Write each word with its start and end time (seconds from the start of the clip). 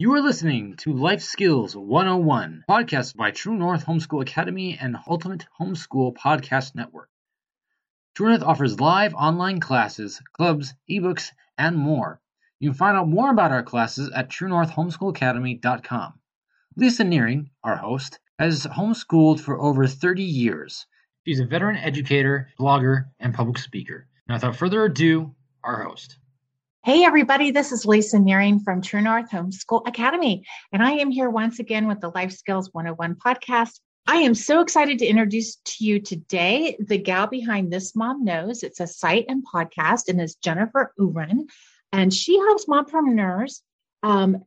You 0.00 0.14
are 0.14 0.22
listening 0.22 0.76
to 0.76 0.94
Life 0.94 1.20
Skills 1.20 1.76
101, 1.76 2.64
podcast 2.66 3.16
by 3.16 3.32
True 3.32 3.54
North 3.54 3.84
Homeschool 3.84 4.22
Academy 4.22 4.78
and 4.80 4.96
Ultimate 5.06 5.44
Homeschool 5.60 6.14
Podcast 6.14 6.74
Network. 6.74 7.10
True 8.14 8.30
North 8.30 8.42
offers 8.42 8.80
live 8.80 9.12
online 9.12 9.60
classes, 9.60 10.22
clubs, 10.32 10.72
ebooks, 10.88 11.32
and 11.58 11.76
more. 11.76 12.18
You 12.60 12.70
can 12.70 12.78
find 12.78 12.96
out 12.96 13.10
more 13.10 13.30
about 13.30 13.52
our 13.52 13.62
classes 13.62 14.10
at 14.14 14.30
truenorthhomeschoolacademy.com. 14.30 16.14
Lisa 16.76 17.04
Nearing, 17.04 17.50
our 17.62 17.76
host, 17.76 18.20
has 18.38 18.64
homeschooled 18.64 19.40
for 19.40 19.60
over 19.60 19.86
30 19.86 20.22
years. 20.22 20.86
She's 21.26 21.40
a 21.40 21.44
veteran 21.44 21.76
educator, 21.76 22.48
blogger, 22.58 23.10
and 23.18 23.34
public 23.34 23.58
speaker. 23.58 24.08
Now, 24.26 24.36
without 24.36 24.56
further 24.56 24.82
ado, 24.82 25.34
our 25.62 25.82
host. 25.82 26.16
Hey, 26.82 27.04
everybody, 27.04 27.50
this 27.50 27.72
is 27.72 27.84
Lisa 27.84 28.18
Nearing 28.18 28.58
from 28.58 28.80
True 28.80 29.02
North 29.02 29.30
Homeschool 29.30 29.86
Academy, 29.86 30.46
and 30.72 30.82
I 30.82 30.92
am 30.92 31.10
here 31.10 31.28
once 31.28 31.58
again 31.58 31.86
with 31.86 32.00
the 32.00 32.08
Life 32.08 32.32
Skills 32.32 32.70
101 32.72 33.16
podcast. 33.16 33.80
I 34.06 34.16
am 34.16 34.34
so 34.34 34.62
excited 34.62 34.98
to 35.00 35.06
introduce 35.06 35.56
to 35.56 35.84
you 35.84 36.00
today 36.00 36.78
the 36.80 36.96
gal 36.96 37.26
behind 37.26 37.70
This 37.70 37.94
Mom 37.94 38.24
Knows. 38.24 38.62
It's 38.62 38.80
a 38.80 38.86
site 38.86 39.26
and 39.28 39.44
podcast, 39.46 40.08
and 40.08 40.22
is 40.22 40.36
Jennifer 40.36 40.94
Uren, 40.98 41.50
and 41.92 42.14
she 42.14 42.38
helps 42.38 42.64
mompreneurs 42.64 43.60
um, 44.02 44.42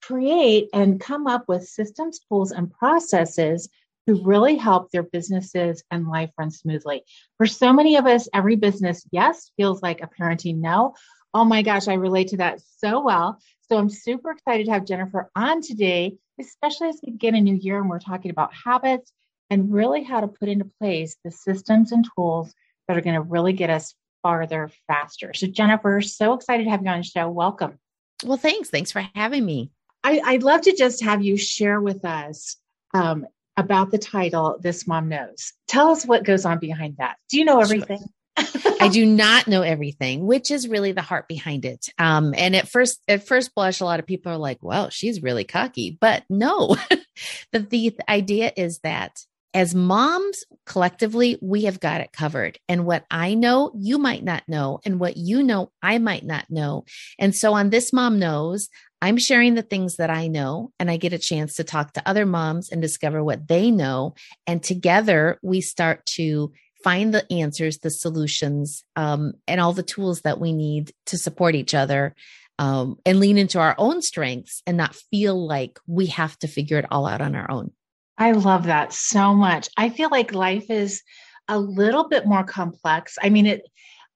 create 0.00 0.70
and 0.72 0.98
come 0.98 1.26
up 1.26 1.44
with 1.48 1.68
systems, 1.68 2.18
tools, 2.30 2.50
and 2.50 2.72
processes 2.72 3.68
to 4.08 4.22
really 4.22 4.56
help 4.56 4.90
their 4.90 5.02
businesses 5.02 5.82
and 5.90 6.08
life 6.08 6.30
run 6.38 6.50
smoothly. 6.50 7.02
For 7.36 7.46
so 7.46 7.74
many 7.74 7.96
of 7.96 8.06
us, 8.06 8.26
every 8.32 8.56
business, 8.56 9.06
yes, 9.10 9.50
feels 9.58 9.82
like 9.82 10.02
a 10.02 10.08
parenting 10.08 10.60
no 10.60 10.94
Oh 11.34 11.44
my 11.44 11.62
gosh, 11.62 11.88
I 11.88 11.94
relate 11.94 12.28
to 12.28 12.36
that 12.38 12.60
so 12.78 13.00
well. 13.00 13.40
So 13.68 13.76
I'm 13.76 13.90
super 13.90 14.30
excited 14.30 14.66
to 14.66 14.72
have 14.72 14.86
Jennifer 14.86 15.30
on 15.34 15.60
today, 15.60 16.16
especially 16.40 16.88
as 16.88 17.00
we 17.04 17.12
begin 17.12 17.34
a 17.34 17.40
new 17.40 17.56
year 17.56 17.80
and 17.80 17.90
we're 17.90 17.98
talking 17.98 18.30
about 18.30 18.54
habits 18.54 19.12
and 19.50 19.72
really 19.72 20.04
how 20.04 20.20
to 20.20 20.28
put 20.28 20.48
into 20.48 20.70
place 20.80 21.16
the 21.24 21.32
systems 21.32 21.90
and 21.90 22.06
tools 22.14 22.54
that 22.86 22.96
are 22.96 23.00
going 23.00 23.14
to 23.14 23.22
really 23.22 23.52
get 23.52 23.68
us 23.68 23.94
farther 24.22 24.70
faster. 24.86 25.34
So, 25.34 25.48
Jennifer, 25.48 26.00
so 26.02 26.34
excited 26.34 26.64
to 26.64 26.70
have 26.70 26.82
you 26.82 26.88
on 26.88 26.98
the 26.98 27.04
show. 27.04 27.28
Welcome. 27.28 27.78
Well, 28.24 28.38
thanks. 28.38 28.70
Thanks 28.70 28.92
for 28.92 29.06
having 29.14 29.44
me. 29.44 29.70
I, 30.04 30.34
would 30.34 30.42
love 30.42 30.60
to 30.62 30.76
just 30.76 31.02
have 31.02 31.22
you 31.22 31.36
share 31.36 31.80
with 31.80 32.04
us 32.04 32.56
um, 32.92 33.26
about 33.56 33.90
the 33.90 33.98
title, 33.98 34.58
This 34.60 34.86
Mom 34.86 35.08
Knows. 35.08 35.52
Tell 35.66 35.88
us 35.88 36.04
what 36.04 36.24
goes 36.24 36.44
on 36.44 36.58
behind 36.58 36.98
that. 36.98 37.16
Do 37.30 37.38
you 37.38 37.44
know 37.44 37.60
everything? 37.60 37.98
Sure. 37.98 38.08
I 38.36 38.88
do 38.92 39.06
not 39.06 39.46
know 39.46 39.62
everything, 39.62 40.26
which 40.26 40.50
is 40.50 40.68
really 40.68 40.92
the 40.92 41.02
heart 41.02 41.28
behind 41.28 41.64
it. 41.64 41.88
Um, 41.98 42.34
and 42.36 42.56
at 42.56 42.68
first, 42.68 43.00
at 43.08 43.26
first 43.26 43.54
blush, 43.54 43.80
a 43.80 43.84
lot 43.84 44.00
of 44.00 44.06
people 44.06 44.32
are 44.32 44.38
like, 44.38 44.58
"Well, 44.62 44.90
she's 44.90 45.22
really 45.22 45.44
cocky," 45.44 45.96
but 46.00 46.24
no. 46.28 46.76
the, 47.52 47.60
the 47.60 47.96
idea 48.08 48.52
is 48.56 48.80
that 48.80 49.24
as 49.54 49.72
moms 49.72 50.44
collectively, 50.66 51.38
we 51.40 51.62
have 51.62 51.78
got 51.78 52.00
it 52.00 52.12
covered. 52.12 52.58
And 52.68 52.84
what 52.84 53.04
I 53.08 53.34
know, 53.34 53.70
you 53.76 53.98
might 53.98 54.24
not 54.24 54.42
know. 54.48 54.80
And 54.84 54.98
what 54.98 55.16
you 55.16 55.44
know, 55.44 55.70
I 55.80 55.98
might 55.98 56.24
not 56.24 56.50
know. 56.50 56.84
And 57.20 57.34
so 57.34 57.54
on 57.54 57.70
this 57.70 57.92
mom 57.92 58.18
knows, 58.18 58.68
I'm 59.00 59.16
sharing 59.16 59.54
the 59.54 59.62
things 59.62 59.96
that 59.96 60.10
I 60.10 60.26
know, 60.28 60.72
and 60.80 60.90
I 60.90 60.96
get 60.96 61.12
a 61.12 61.18
chance 61.18 61.54
to 61.56 61.64
talk 61.64 61.92
to 61.92 62.08
other 62.08 62.26
moms 62.26 62.70
and 62.70 62.82
discover 62.82 63.22
what 63.22 63.46
they 63.46 63.70
know. 63.70 64.14
And 64.46 64.62
together 64.62 65.38
we 65.42 65.60
start 65.60 66.04
to 66.16 66.52
find 66.84 67.14
the 67.14 67.30
answers, 67.32 67.78
the 67.78 67.90
solutions, 67.90 68.84
um, 68.94 69.32
and 69.48 69.60
all 69.60 69.72
the 69.72 69.82
tools 69.82 70.20
that 70.20 70.38
we 70.38 70.52
need 70.52 70.92
to 71.06 71.16
support 71.16 71.54
each 71.54 71.74
other 71.74 72.14
um, 72.58 72.96
and 73.04 73.18
lean 73.18 73.38
into 73.38 73.58
our 73.58 73.74
own 73.78 74.02
strengths 74.02 74.62
and 74.66 74.76
not 74.76 74.94
feel 74.94 75.46
like 75.46 75.80
we 75.86 76.06
have 76.06 76.38
to 76.38 76.46
figure 76.46 76.78
it 76.78 76.84
all 76.90 77.06
out 77.06 77.22
on 77.22 77.34
our 77.34 77.50
own. 77.50 77.72
I 78.18 78.32
love 78.32 78.64
that 78.64 78.92
so 78.92 79.34
much. 79.34 79.68
I 79.76 79.88
feel 79.88 80.10
like 80.10 80.34
life 80.34 80.70
is 80.70 81.02
a 81.48 81.58
little 81.58 82.08
bit 82.08 82.26
more 82.26 82.44
complex. 82.44 83.16
I 83.20 83.30
mean, 83.30 83.46
it 83.46 83.62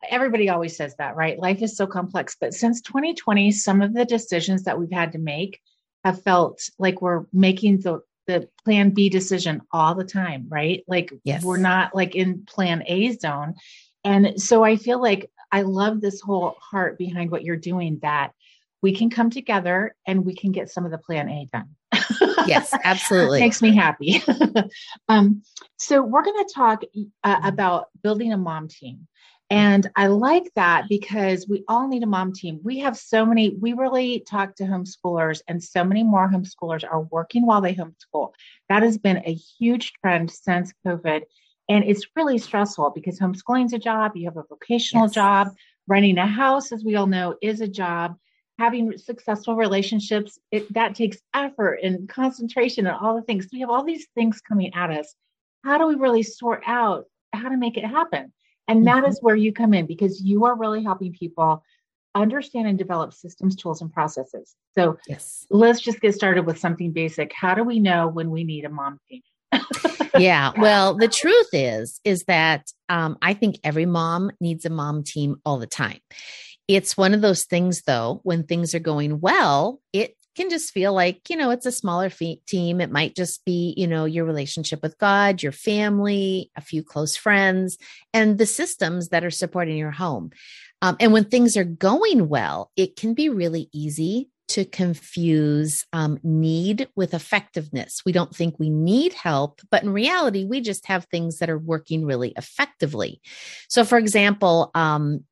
everybody 0.08 0.48
always 0.48 0.76
says 0.76 0.94
that, 0.98 1.16
right? 1.16 1.38
Life 1.40 1.62
is 1.62 1.76
so 1.76 1.86
complex, 1.86 2.36
but 2.40 2.54
since 2.54 2.80
2020, 2.82 3.50
some 3.50 3.82
of 3.82 3.94
the 3.94 4.04
decisions 4.04 4.62
that 4.62 4.78
we've 4.78 4.92
had 4.92 5.12
to 5.12 5.18
make 5.18 5.60
have 6.04 6.22
felt 6.22 6.60
like 6.78 7.02
we're 7.02 7.24
making 7.32 7.80
the 7.80 8.00
the 8.28 8.48
plan 8.64 8.90
B 8.90 9.08
decision 9.08 9.62
all 9.72 9.96
the 9.96 10.04
time, 10.04 10.46
right? 10.48 10.84
Like 10.86 11.12
yes. 11.24 11.42
we're 11.42 11.56
not 11.56 11.94
like 11.94 12.14
in 12.14 12.44
plan 12.44 12.84
A 12.86 13.12
zone. 13.12 13.54
And 14.04 14.40
so 14.40 14.62
I 14.62 14.76
feel 14.76 15.02
like 15.02 15.30
I 15.50 15.62
love 15.62 16.00
this 16.00 16.20
whole 16.20 16.54
heart 16.60 16.98
behind 16.98 17.30
what 17.30 17.42
you're 17.42 17.56
doing 17.56 17.98
that 18.02 18.32
we 18.82 18.94
can 18.94 19.10
come 19.10 19.30
together 19.30 19.96
and 20.06 20.24
we 20.24 20.36
can 20.36 20.52
get 20.52 20.70
some 20.70 20.84
of 20.84 20.92
the 20.92 20.98
plan 20.98 21.28
A 21.28 21.48
done. 21.52 21.70
yes, 22.46 22.72
absolutely. 22.84 23.40
Makes 23.40 23.62
me 23.62 23.74
happy. 23.74 24.22
um, 25.08 25.42
so 25.78 26.02
we're 26.02 26.22
going 26.22 26.46
to 26.46 26.54
talk 26.54 26.82
uh, 27.24 27.40
about 27.42 27.86
building 28.02 28.32
a 28.32 28.36
mom 28.36 28.68
team. 28.68 29.08
And 29.50 29.90
I 29.96 30.08
like 30.08 30.50
that 30.56 30.84
because 30.90 31.48
we 31.48 31.64
all 31.68 31.88
need 31.88 32.02
a 32.02 32.06
mom 32.06 32.34
team. 32.34 32.60
We 32.62 32.80
have 32.80 32.98
so 32.98 33.24
many, 33.24 33.50
we 33.50 33.72
really 33.72 34.20
talk 34.20 34.54
to 34.56 34.64
homeschoolers, 34.64 35.40
and 35.48 35.62
so 35.62 35.84
many 35.84 36.02
more 36.02 36.28
homeschoolers 36.28 36.84
are 36.84 37.02
working 37.02 37.46
while 37.46 37.62
they 37.62 37.74
homeschool. 37.74 38.32
That 38.68 38.82
has 38.82 38.98
been 38.98 39.22
a 39.24 39.32
huge 39.32 39.94
trend 40.02 40.30
since 40.30 40.74
COVID. 40.86 41.22
And 41.70 41.84
it's 41.84 42.06
really 42.14 42.38
stressful 42.38 42.90
because 42.94 43.18
homeschooling 43.18 43.66
is 43.66 43.72
a 43.72 43.78
job, 43.78 44.16
you 44.16 44.26
have 44.26 44.36
a 44.36 44.44
vocational 44.48 45.06
yes. 45.06 45.14
job, 45.14 45.48
running 45.86 46.18
a 46.18 46.26
house, 46.26 46.70
as 46.70 46.84
we 46.84 46.96
all 46.96 47.06
know, 47.06 47.36
is 47.40 47.60
a 47.60 47.68
job. 47.68 48.16
Having 48.58 48.98
successful 48.98 49.54
relationships, 49.54 50.38
it, 50.50 50.70
that 50.74 50.94
takes 50.94 51.18
effort 51.32 51.78
and 51.82 52.08
concentration 52.08 52.86
and 52.86 52.96
all 52.96 53.14
the 53.14 53.22
things. 53.22 53.44
So 53.44 53.50
we 53.52 53.60
have 53.60 53.70
all 53.70 53.84
these 53.84 54.08
things 54.14 54.40
coming 54.40 54.74
at 54.74 54.90
us. 54.90 55.14
How 55.64 55.78
do 55.78 55.86
we 55.86 55.94
really 55.94 56.22
sort 56.22 56.62
out 56.66 57.04
how 57.32 57.48
to 57.50 57.56
make 57.56 57.76
it 57.76 57.84
happen? 57.84 58.32
And 58.68 58.86
that 58.86 59.02
mm-hmm. 59.02 59.10
is 59.10 59.18
where 59.22 59.36
you 59.36 59.52
come 59.52 59.74
in 59.74 59.86
because 59.86 60.22
you 60.22 60.44
are 60.44 60.56
really 60.56 60.84
helping 60.84 61.12
people 61.12 61.64
understand 62.14 62.68
and 62.68 62.78
develop 62.78 63.12
systems, 63.14 63.56
tools, 63.56 63.80
and 63.80 63.92
processes. 63.92 64.54
So 64.76 64.98
yes. 65.08 65.46
let's 65.50 65.80
just 65.80 66.00
get 66.00 66.14
started 66.14 66.46
with 66.46 66.58
something 66.58 66.92
basic. 66.92 67.32
How 67.32 67.54
do 67.54 67.64
we 67.64 67.80
know 67.80 68.08
when 68.08 68.30
we 68.30 68.44
need 68.44 68.64
a 68.64 68.68
mom 68.68 68.98
team? 69.08 69.22
yeah. 70.18 70.52
Well, 70.56 70.94
the 70.94 71.08
truth 71.08 71.48
is, 71.52 72.00
is 72.04 72.24
that 72.24 72.66
um, 72.88 73.16
I 73.22 73.34
think 73.34 73.58
every 73.64 73.86
mom 73.86 74.30
needs 74.40 74.64
a 74.64 74.70
mom 74.70 75.04
team 75.04 75.40
all 75.44 75.58
the 75.58 75.66
time. 75.66 76.00
It's 76.66 76.96
one 76.96 77.14
of 77.14 77.22
those 77.22 77.44
things, 77.44 77.82
though, 77.86 78.20
when 78.24 78.44
things 78.44 78.74
are 78.74 78.80
going 78.80 79.20
well, 79.20 79.80
it 79.94 80.14
can 80.38 80.50
just 80.50 80.72
feel 80.72 80.92
like, 80.94 81.28
you 81.28 81.36
know, 81.36 81.50
it's 81.50 81.66
a 81.66 81.72
smaller 81.72 82.10
fe- 82.10 82.40
team. 82.46 82.80
It 82.80 82.92
might 82.92 83.16
just 83.16 83.44
be, 83.44 83.74
you 83.76 83.88
know, 83.88 84.04
your 84.04 84.24
relationship 84.24 84.80
with 84.82 84.96
God, 84.96 85.42
your 85.42 85.52
family, 85.52 86.50
a 86.56 86.60
few 86.60 86.84
close 86.84 87.16
friends, 87.16 87.76
and 88.14 88.38
the 88.38 88.46
systems 88.46 89.08
that 89.08 89.24
are 89.24 89.30
supporting 89.30 89.76
your 89.76 89.90
home. 89.90 90.30
Um, 90.80 90.96
and 91.00 91.12
when 91.12 91.24
things 91.24 91.56
are 91.56 91.64
going 91.64 92.28
well, 92.28 92.70
it 92.76 92.94
can 92.94 93.14
be 93.14 93.28
really 93.28 93.68
easy 93.72 94.30
to 94.48 94.64
confuse 94.64 95.84
um, 95.92 96.20
need 96.22 96.88
with 96.94 97.14
effectiveness. 97.14 98.02
We 98.06 98.12
don't 98.12 98.34
think 98.34 98.58
we 98.58 98.70
need 98.70 99.14
help, 99.14 99.60
but 99.70 99.82
in 99.82 99.90
reality, 99.90 100.44
we 100.44 100.60
just 100.60 100.86
have 100.86 101.04
things 101.06 101.38
that 101.38 101.50
are 101.50 101.58
working 101.58 102.04
really 102.06 102.32
effectively. 102.36 103.20
So, 103.68 103.84
for 103.84 103.98
example, 103.98 104.70
um, 104.74 105.24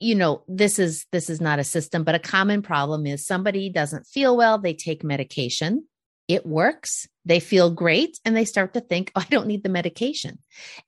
you 0.00 0.14
know 0.14 0.42
this 0.48 0.78
is 0.78 1.06
this 1.12 1.30
is 1.30 1.40
not 1.40 1.58
a 1.58 1.64
system 1.64 2.04
but 2.04 2.14
a 2.14 2.20
common 2.20 2.62
problem 2.62 3.06
is 3.06 3.26
somebody 3.26 3.70
doesn't 3.70 4.06
feel 4.06 4.36
well 4.36 4.58
they 4.58 4.74
take 4.74 5.04
medication 5.04 5.84
it 6.28 6.44
works 6.44 7.08
they 7.28 7.40
feel 7.40 7.70
great 7.70 8.18
and 8.24 8.34
they 8.34 8.46
start 8.46 8.72
to 8.74 8.80
think 8.80 9.12
oh, 9.14 9.20
i 9.20 9.26
don't 9.30 9.46
need 9.46 9.62
the 9.62 9.68
medication. 9.68 10.38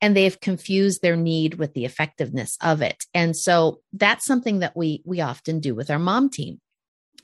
And 0.00 0.16
they've 0.16 0.40
confused 0.40 1.02
their 1.02 1.16
need 1.16 1.54
with 1.54 1.74
the 1.74 1.84
effectiveness 1.84 2.56
of 2.62 2.80
it. 2.82 3.04
And 3.12 3.36
so 3.36 3.80
that's 3.92 4.24
something 4.24 4.60
that 4.60 4.76
we 4.76 5.02
we 5.04 5.20
often 5.20 5.60
do 5.60 5.74
with 5.74 5.90
our 5.90 5.98
mom 5.98 6.30
team 6.30 6.60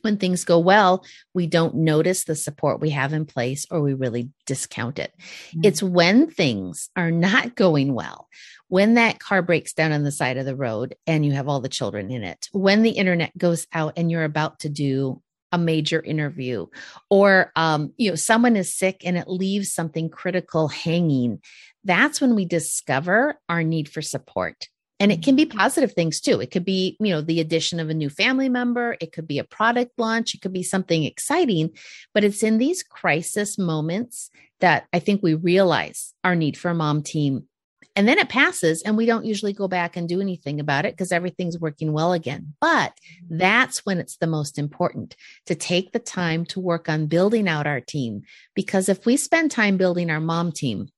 when 0.06 0.18
things 0.18 0.44
go 0.44 0.60
well, 0.60 1.04
we 1.34 1.48
don't 1.48 1.74
notice 1.74 2.24
the 2.24 2.36
support 2.36 2.80
we 2.80 2.90
have 2.90 3.12
in 3.12 3.26
place 3.26 3.66
or 3.72 3.80
we 3.80 3.92
really 3.92 4.30
discount 4.46 5.00
it. 5.00 5.12
Mm-hmm. 5.18 5.60
It's 5.64 5.82
when 5.82 6.30
things 6.30 6.90
are 6.94 7.10
not 7.10 7.56
going 7.56 7.92
well, 7.92 8.28
when 8.68 8.94
that 8.94 9.18
car 9.18 9.42
breaks 9.42 9.72
down 9.72 9.90
on 9.90 10.04
the 10.04 10.12
side 10.12 10.36
of 10.36 10.46
the 10.46 10.54
road 10.54 10.94
and 11.08 11.26
you 11.26 11.32
have 11.32 11.48
all 11.48 11.60
the 11.60 11.68
children 11.68 12.12
in 12.12 12.22
it, 12.22 12.48
when 12.52 12.82
the 12.82 12.90
internet 12.90 13.36
goes 13.36 13.66
out 13.72 13.94
and 13.96 14.08
you're 14.08 14.22
about 14.22 14.60
to 14.60 14.68
do 14.68 15.20
a 15.50 15.58
major 15.58 16.00
interview 16.00 16.66
or 17.10 17.50
um, 17.56 17.92
you 17.96 18.10
know 18.10 18.16
someone 18.16 18.56
is 18.56 18.76
sick 18.76 19.02
and 19.04 19.16
it 19.16 19.28
leaves 19.28 19.72
something 19.72 20.10
critical 20.10 20.66
hanging 20.66 21.40
that's 21.84 22.20
when 22.20 22.34
we 22.34 22.44
discover 22.44 23.38
our 23.48 23.62
need 23.62 23.88
for 23.88 24.02
support 24.02 24.68
and 24.98 25.12
it 25.12 25.22
can 25.22 25.36
be 25.36 25.46
positive 25.46 25.92
things 25.92 26.20
too. 26.20 26.40
It 26.40 26.50
could 26.50 26.64
be 26.64 26.96
you 27.00 27.10
know 27.10 27.20
the 27.20 27.40
addition 27.40 27.80
of 27.80 27.90
a 27.90 27.94
new 27.94 28.10
family 28.10 28.48
member. 28.48 28.96
It 29.00 29.12
could 29.12 29.26
be 29.26 29.38
a 29.38 29.44
product 29.44 29.92
launch. 29.98 30.34
It 30.34 30.40
could 30.40 30.52
be 30.52 30.62
something 30.62 31.04
exciting. 31.04 31.70
But 32.14 32.24
it's 32.24 32.42
in 32.42 32.58
these 32.58 32.82
crisis 32.82 33.58
moments 33.58 34.30
that 34.60 34.86
i 34.92 34.98
think 34.98 35.22
we 35.22 35.34
realize 35.34 36.14
our 36.24 36.34
need 36.34 36.56
for 36.56 36.70
a 36.70 36.74
mom 36.74 37.02
team. 37.02 37.46
And 37.94 38.06
then 38.06 38.18
it 38.18 38.28
passes, 38.28 38.82
and 38.82 38.94
we 38.94 39.06
don't 39.06 39.24
usually 39.24 39.54
go 39.54 39.68
back 39.68 39.96
and 39.96 40.06
do 40.06 40.20
anything 40.20 40.60
about 40.60 40.84
it 40.84 40.92
because 40.92 41.12
everything's 41.12 41.58
working 41.58 41.94
well 41.94 42.12
again. 42.12 42.54
But 42.60 42.92
that's 43.30 43.86
when 43.86 43.98
it's 43.98 44.18
the 44.18 44.26
most 44.26 44.58
important 44.58 45.16
to 45.46 45.54
take 45.54 45.92
the 45.92 45.98
time 45.98 46.44
to 46.46 46.60
work 46.60 46.90
on 46.90 47.06
building 47.06 47.48
out 47.48 47.66
our 47.66 47.80
team. 47.80 48.24
Because 48.54 48.90
if 48.90 49.06
we 49.06 49.16
spend 49.16 49.50
time 49.50 49.78
building 49.78 50.10
our 50.10 50.20
mom 50.20 50.52
team, 50.52 50.90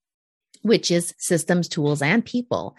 which 0.63 0.91
is 0.91 1.15
systems, 1.19 1.69
tools, 1.69 2.03
and 2.03 2.25
people, 2.25 2.77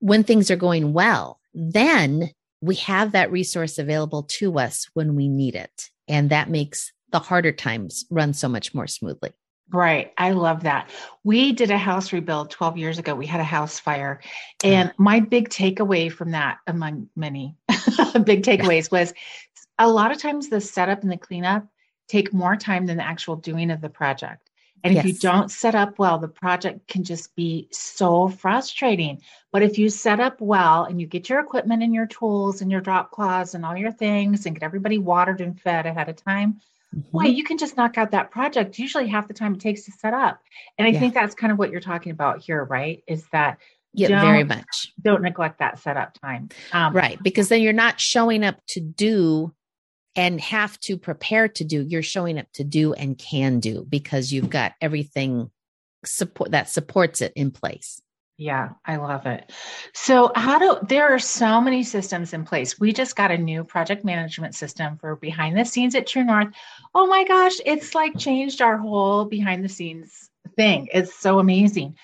when 0.00 0.24
things 0.24 0.50
are 0.50 0.56
going 0.56 0.92
well, 0.92 1.40
then 1.54 2.30
we 2.60 2.74
have 2.76 3.12
that 3.12 3.30
resource 3.30 3.78
available 3.78 4.24
to 4.24 4.58
us 4.58 4.88
when 4.94 5.14
we 5.14 5.28
need 5.28 5.54
it. 5.54 5.90
And 6.08 6.30
that 6.30 6.50
makes 6.50 6.92
the 7.10 7.18
harder 7.18 7.52
times 7.52 8.04
run 8.10 8.34
so 8.34 8.48
much 8.48 8.74
more 8.74 8.86
smoothly. 8.86 9.30
Right. 9.70 10.12
I 10.16 10.30
love 10.30 10.62
that. 10.62 10.90
We 11.24 11.52
did 11.52 11.70
a 11.70 11.76
house 11.76 12.12
rebuild 12.12 12.50
12 12.50 12.78
years 12.78 12.98
ago. 12.98 13.14
We 13.14 13.26
had 13.26 13.40
a 13.40 13.44
house 13.44 13.78
fire. 13.78 14.20
And 14.64 14.92
my 14.96 15.20
big 15.20 15.50
takeaway 15.50 16.10
from 16.10 16.30
that, 16.30 16.58
among 16.66 17.08
many 17.14 17.54
big 18.24 18.44
takeaways, 18.44 18.90
was 18.90 19.12
a 19.78 19.88
lot 19.88 20.10
of 20.10 20.18
times 20.18 20.48
the 20.48 20.60
setup 20.60 21.02
and 21.02 21.12
the 21.12 21.18
cleanup 21.18 21.66
take 22.08 22.32
more 22.32 22.56
time 22.56 22.86
than 22.86 22.96
the 22.96 23.06
actual 23.06 23.36
doing 23.36 23.70
of 23.70 23.82
the 23.82 23.90
project. 23.90 24.47
And 24.84 24.94
yes. 24.94 25.04
if 25.04 25.08
you 25.08 25.18
don't 25.18 25.50
set 25.50 25.74
up 25.74 25.98
well, 25.98 26.18
the 26.18 26.28
project 26.28 26.86
can 26.88 27.04
just 27.04 27.34
be 27.34 27.68
so 27.72 28.28
frustrating. 28.28 29.20
But 29.52 29.62
if 29.62 29.78
you 29.78 29.88
set 29.88 30.20
up 30.20 30.40
well 30.40 30.84
and 30.84 31.00
you 31.00 31.06
get 31.06 31.28
your 31.28 31.40
equipment 31.40 31.82
and 31.82 31.94
your 31.94 32.06
tools 32.06 32.60
and 32.60 32.70
your 32.70 32.80
drop 32.80 33.10
cloths 33.10 33.54
and 33.54 33.64
all 33.64 33.76
your 33.76 33.92
things 33.92 34.46
and 34.46 34.54
get 34.54 34.64
everybody 34.64 34.98
watered 34.98 35.40
and 35.40 35.60
fed 35.60 35.86
ahead 35.86 36.08
of 36.08 36.16
time, 36.16 36.60
mm-hmm. 36.94 37.10
boy, 37.10 37.24
you 37.24 37.44
can 37.44 37.58
just 37.58 37.76
knock 37.76 37.98
out 37.98 38.10
that 38.12 38.30
project 38.30 38.78
usually 38.78 39.08
half 39.08 39.26
the 39.28 39.34
time 39.34 39.54
it 39.54 39.60
takes 39.60 39.84
to 39.84 39.92
set 39.92 40.14
up. 40.14 40.40
And 40.76 40.86
I 40.86 40.90
yeah. 40.90 41.00
think 41.00 41.14
that's 41.14 41.34
kind 41.34 41.52
of 41.52 41.58
what 41.58 41.70
you're 41.70 41.80
talking 41.80 42.12
about 42.12 42.42
here, 42.42 42.62
right? 42.64 43.02
Is 43.06 43.26
that 43.32 43.58
yeah, 43.94 44.20
very 44.20 44.44
much. 44.44 44.92
Don't 45.02 45.22
neglect 45.22 45.58
that 45.58 45.78
setup 45.78 46.18
time. 46.20 46.50
Um, 46.72 46.94
right. 46.94 47.18
Because 47.22 47.48
then 47.48 47.62
you're 47.62 47.72
not 47.72 48.00
showing 48.00 48.44
up 48.44 48.60
to 48.68 48.80
do 48.80 49.52
and 50.16 50.40
have 50.40 50.78
to 50.80 50.96
prepare 50.96 51.48
to 51.48 51.64
do. 51.64 51.82
You're 51.82 52.02
showing 52.02 52.38
up 52.38 52.46
to 52.54 52.64
do 52.64 52.92
and 52.94 53.16
can 53.18 53.60
do 53.60 53.86
because 53.88 54.32
you've 54.32 54.50
got 54.50 54.74
everything 54.80 55.50
support 56.04 56.52
that 56.52 56.68
supports 56.68 57.20
it 57.20 57.32
in 57.34 57.50
place. 57.50 58.00
Yeah, 58.40 58.70
I 58.84 58.96
love 58.96 59.26
it. 59.26 59.52
So, 59.94 60.30
how 60.36 60.60
do 60.60 60.86
there 60.86 61.12
are 61.12 61.18
so 61.18 61.60
many 61.60 61.82
systems 61.82 62.32
in 62.32 62.44
place? 62.44 62.78
We 62.78 62.92
just 62.92 63.16
got 63.16 63.32
a 63.32 63.38
new 63.38 63.64
project 63.64 64.04
management 64.04 64.54
system 64.54 64.96
for 64.96 65.16
behind 65.16 65.58
the 65.58 65.64
scenes 65.64 65.96
at 65.96 66.06
True 66.06 66.22
North. 66.22 66.54
Oh 66.94 67.08
my 67.08 67.24
gosh, 67.24 67.54
it's 67.66 67.96
like 67.96 68.16
changed 68.16 68.62
our 68.62 68.78
whole 68.78 69.24
behind 69.24 69.64
the 69.64 69.68
scenes 69.68 70.30
thing. 70.54 70.88
It's 70.92 71.14
so 71.14 71.40
amazing. 71.40 71.96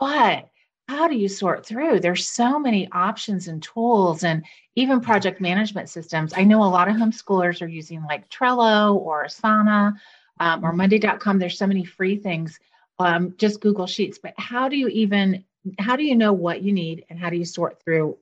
But 0.00 0.48
how 0.88 1.08
do 1.08 1.16
you 1.16 1.28
sort 1.28 1.66
through? 1.66 2.00
There's 2.00 2.28
so 2.28 2.58
many 2.58 2.88
options 2.92 3.48
and 3.48 3.62
tools 3.62 4.22
and 4.22 4.44
even 4.76 5.00
project 5.00 5.40
management 5.40 5.88
systems. 5.88 6.32
I 6.36 6.44
know 6.44 6.62
a 6.62 6.64
lot 6.64 6.88
of 6.88 6.96
homeschoolers 6.96 7.60
are 7.60 7.66
using 7.66 8.02
like 8.04 8.28
Trello 8.30 8.94
or 8.94 9.24
Asana 9.24 9.94
um, 10.38 10.64
or 10.64 10.72
Monday.com. 10.72 11.38
There's 11.38 11.58
so 11.58 11.66
many 11.66 11.84
free 11.84 12.16
things. 12.16 12.58
Um, 12.98 13.34
just 13.36 13.60
Google 13.60 13.86
Sheets. 13.86 14.18
But 14.18 14.34
how 14.38 14.68
do 14.68 14.76
you 14.76 14.88
even 14.88 15.44
how 15.78 15.96
do 15.96 16.04
you 16.04 16.14
know 16.14 16.32
what 16.32 16.62
you 16.62 16.72
need 16.72 17.04
and 17.10 17.18
how 17.18 17.30
do 17.30 17.36
you 17.36 17.44
sort 17.44 17.82
through 17.82 18.16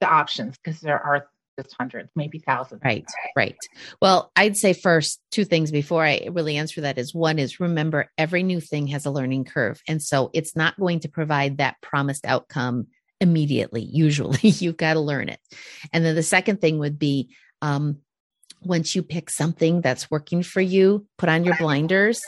the 0.00 0.08
options 0.08 0.56
because 0.56 0.80
there 0.80 1.00
are 1.00 1.28
just 1.58 1.74
hundreds 1.78 2.10
maybe 2.14 2.38
thousands 2.38 2.80
right 2.84 3.06
right 3.36 3.56
well 4.00 4.30
i'd 4.36 4.56
say 4.56 4.72
first 4.72 5.20
two 5.30 5.44
things 5.44 5.70
before 5.70 6.04
i 6.04 6.28
really 6.32 6.56
answer 6.56 6.80
that 6.80 6.98
is 6.98 7.14
one 7.14 7.38
is 7.38 7.60
remember 7.60 8.10
every 8.18 8.42
new 8.42 8.60
thing 8.60 8.86
has 8.86 9.06
a 9.06 9.10
learning 9.10 9.44
curve 9.44 9.80
and 9.88 10.02
so 10.02 10.30
it's 10.32 10.56
not 10.56 10.78
going 10.78 11.00
to 11.00 11.08
provide 11.08 11.58
that 11.58 11.76
promised 11.80 12.24
outcome 12.26 12.86
immediately 13.20 13.82
usually 13.82 14.38
you've 14.42 14.76
got 14.76 14.94
to 14.94 15.00
learn 15.00 15.28
it 15.28 15.40
and 15.92 16.04
then 16.04 16.14
the 16.14 16.22
second 16.22 16.60
thing 16.60 16.78
would 16.78 16.98
be 16.98 17.34
um, 17.62 17.98
once 18.62 18.94
you 18.94 19.02
pick 19.02 19.30
something 19.30 19.80
that's 19.80 20.10
working 20.10 20.42
for 20.42 20.60
you 20.60 21.06
put 21.18 21.28
on 21.28 21.44
your 21.44 21.56
blinders 21.56 22.20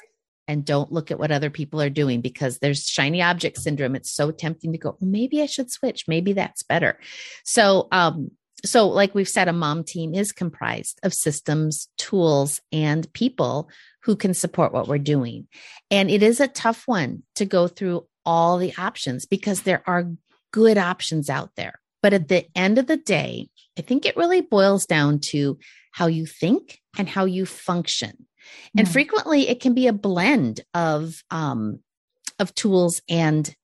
and 0.49 0.65
don't 0.65 0.93
look 0.93 1.11
at 1.11 1.19
what 1.19 1.33
other 1.33 1.51
people 1.51 1.81
are 1.83 1.91
doing 1.91 2.21
because 2.21 2.59
there's 2.59 2.87
shiny 2.87 3.21
object 3.21 3.59
syndrome. 3.59 3.97
It's 3.97 4.13
so 4.13 4.31
tempting 4.31 4.73
to 4.73 4.79
go, 4.79 4.97
maybe 5.01 5.43
I 5.43 5.47
should 5.47 5.71
switch. 5.71 6.05
Maybe 6.07 6.33
that's 6.33 6.63
better. 6.63 6.99
So, 7.45 7.89
um, 7.91 8.31
so 8.65 8.89
like 8.89 9.15
we've 9.15 9.29
said, 9.29 9.49
a 9.49 9.53
mom 9.53 9.85
team 9.85 10.15
is 10.15 10.33
comprised 10.33 10.99
of 11.03 11.13
systems, 11.13 11.89
tools, 11.99 12.61
and 12.73 13.13
people 13.13 13.71
who 14.03 14.17
can 14.17 14.35
support 14.35 14.73
what 14.73 14.89
we're 14.89 14.99
doing. 14.99 15.47
And 15.91 16.11
it 16.11 16.23
is 16.23 16.41
a 16.41 16.49
tough 16.49 16.85
one 16.87 17.23
to 17.35 17.45
go 17.45 17.69
through 17.69 18.07
all 18.25 18.59
the 18.59 18.75
options 18.79 19.27
because 19.27 19.63
there 19.63 19.83
are 19.87 20.11
good 20.53 20.79
options 20.79 21.29
out 21.29 21.51
there. 21.57 21.81
But 22.03 22.13
at 22.13 22.29
the 22.29 22.47
end 22.55 22.79
of 22.79 22.87
the 22.87 22.97
day, 22.97 23.49
I 23.79 23.83
think 23.83 24.07
it 24.07 24.17
really 24.17 24.41
boils 24.41 24.87
down 24.87 25.21
to 25.31 25.59
how 25.93 26.07
you 26.07 26.27
think 26.27 26.81
and 26.99 27.09
how 27.09 27.25
you 27.25 27.47
function. 27.47 28.27
And 28.77 28.87
mm. 28.87 28.93
frequently 28.93 29.49
it 29.49 29.61
can 29.61 29.75
be 29.75 29.87
a 29.87 29.93
blend 29.93 30.61
of 30.73 31.23
um, 31.31 31.81
of 32.39 32.55
tools 32.55 33.01
and 33.09 33.55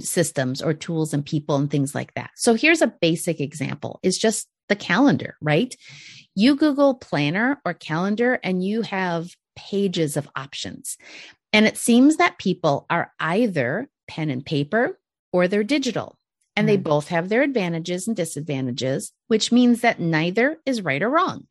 systems 0.00 0.62
or 0.62 0.74
tools 0.74 1.12
and 1.14 1.24
people 1.24 1.56
and 1.56 1.70
things 1.70 1.94
like 1.94 2.14
that. 2.14 2.30
So 2.36 2.54
here's 2.54 2.82
a 2.82 2.94
basic 3.00 3.40
example 3.40 4.00
is 4.02 4.18
just 4.18 4.48
the 4.68 4.76
calendar, 4.76 5.36
right? 5.40 5.74
You 6.34 6.56
Google 6.56 6.94
planner 6.94 7.60
or 7.64 7.74
calendar 7.74 8.38
and 8.42 8.64
you 8.64 8.82
have 8.82 9.30
pages 9.56 10.16
of 10.16 10.28
options. 10.34 10.96
And 11.52 11.66
it 11.66 11.76
seems 11.76 12.16
that 12.16 12.38
people 12.38 12.86
are 12.88 13.12
either 13.20 13.88
pen 14.08 14.30
and 14.30 14.44
paper 14.44 14.98
or 15.32 15.48
they're 15.48 15.64
digital. 15.64 16.16
And 16.54 16.68
they 16.68 16.78
mm. 16.78 16.82
both 16.82 17.08
have 17.08 17.28
their 17.28 17.42
advantages 17.42 18.06
and 18.06 18.16
disadvantages, 18.16 19.12
which 19.28 19.52
means 19.52 19.80
that 19.80 20.00
neither 20.00 20.58
is 20.66 20.82
right 20.82 21.02
or 21.02 21.08
wrong. 21.08 21.46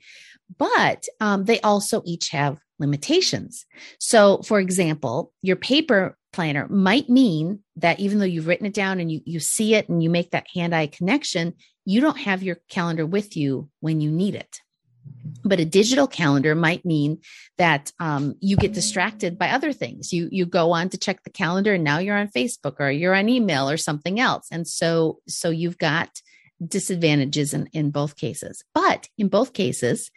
But 0.58 1.08
um, 1.20 1.46
they 1.46 1.60
also 1.62 2.02
each 2.06 2.30
have 2.30 2.60
limitations. 2.78 3.66
So, 4.00 4.42
for 4.44 4.60
example, 4.60 5.32
your 5.42 5.56
paper 5.56 6.18
planner 6.31 6.68
might 6.69 7.09
mean 7.09 7.59
that 7.76 8.00
even 8.00 8.19
though 8.19 8.26
you've 8.26 8.47
written 8.47 8.66
it 8.66 8.73
down 8.73 9.00
and 9.00 9.11
you, 9.11 9.21
you 9.26 9.40
see 9.40 9.76
it 9.76 9.90
and 9.90 10.02
you 10.02 10.09
make 10.09 10.31
that 10.31 10.47
hand 10.54 10.73
eye 10.73 10.88
connection, 10.88 11.54
you 11.85 12.02
don't 12.02 12.19
have 12.19 12.44
your 12.44 12.57
calendar 12.69 13.06
with 13.06 13.35
you 13.35 13.69
when 13.80 14.02
you 14.02 14.11
need 14.11 14.35
it. 14.35 14.59
But 15.44 15.59
a 15.59 15.66
digital 15.66 16.07
calendar 16.07 16.54
might 16.54 16.85
mean 16.85 17.19
that 17.57 17.92
um, 18.00 18.35
you 18.40 18.56
get 18.56 18.73
distracted 18.73 19.38
by 19.38 19.50
other 19.50 19.73
things. 19.73 20.14
You 20.14 20.30
you 20.31 20.45
go 20.45 20.71
on 20.71 20.90
to 20.90 20.97
check 20.97 21.23
the 21.23 21.31
calendar, 21.31 21.73
and 21.73 21.83
now 21.83 21.97
you're 21.97 22.18
on 22.18 22.28
Facebook 22.28 22.76
or 22.80 22.92
you're 22.92 23.16
on 23.16 23.28
email 23.28 23.68
or 23.68 23.78
something 23.78 24.19
else, 24.19 24.47
and 24.52 24.68
so 24.68 25.19
so 25.28 25.50
you've 25.50 25.80
got 25.80 26.21
disadvantages 26.66 27.54
in, 27.54 27.68
in 27.73 27.90
both 27.90 28.16
cases. 28.16 28.64
But 28.76 29.07
in 29.18 29.30
both 29.30 29.54
cases, 29.54 30.11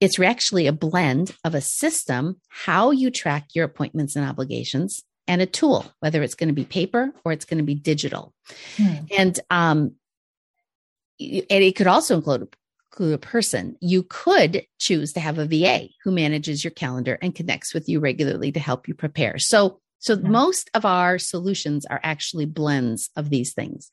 it's 0.00 0.18
actually 0.20 0.66
a 0.66 0.72
blend 0.72 1.36
of 1.44 1.54
a 1.54 1.60
system, 1.60 2.40
how 2.48 2.90
you 2.92 3.10
track 3.10 3.48
your 3.54 3.64
appointments 3.64 4.16
and 4.16 4.24
obligations, 4.24 5.02
and 5.26 5.40
a 5.40 5.46
tool, 5.46 5.86
whether 6.00 6.22
it's 6.22 6.34
going 6.34 6.48
to 6.48 6.54
be 6.54 6.64
paper 6.64 7.12
or 7.24 7.32
it's 7.32 7.44
going 7.44 7.58
to 7.58 7.64
be 7.64 7.74
digital. 7.74 8.32
Hmm. 8.76 8.94
And 9.16 9.40
um, 9.50 9.92
and 11.20 11.44
it 11.50 11.76
could 11.76 11.86
also 11.86 12.16
include 12.16 12.54
include 12.92 13.14
a 13.14 13.18
person. 13.18 13.76
You 13.80 14.02
could 14.02 14.66
choose 14.78 15.12
to 15.14 15.20
have 15.20 15.38
a 15.38 15.46
VA 15.46 15.88
who 16.04 16.10
manages 16.10 16.62
your 16.62 16.72
calendar 16.72 17.18
and 17.22 17.34
connects 17.34 17.72
with 17.72 17.88
you 17.88 18.00
regularly 18.00 18.52
to 18.52 18.60
help 18.60 18.88
you 18.88 18.94
prepare. 18.94 19.38
So 19.38 19.80
so 19.98 20.16
hmm. 20.16 20.30
most 20.30 20.70
of 20.74 20.84
our 20.84 21.18
solutions 21.18 21.86
are 21.86 22.00
actually 22.02 22.46
blends 22.46 23.10
of 23.16 23.30
these 23.30 23.52
things. 23.52 23.90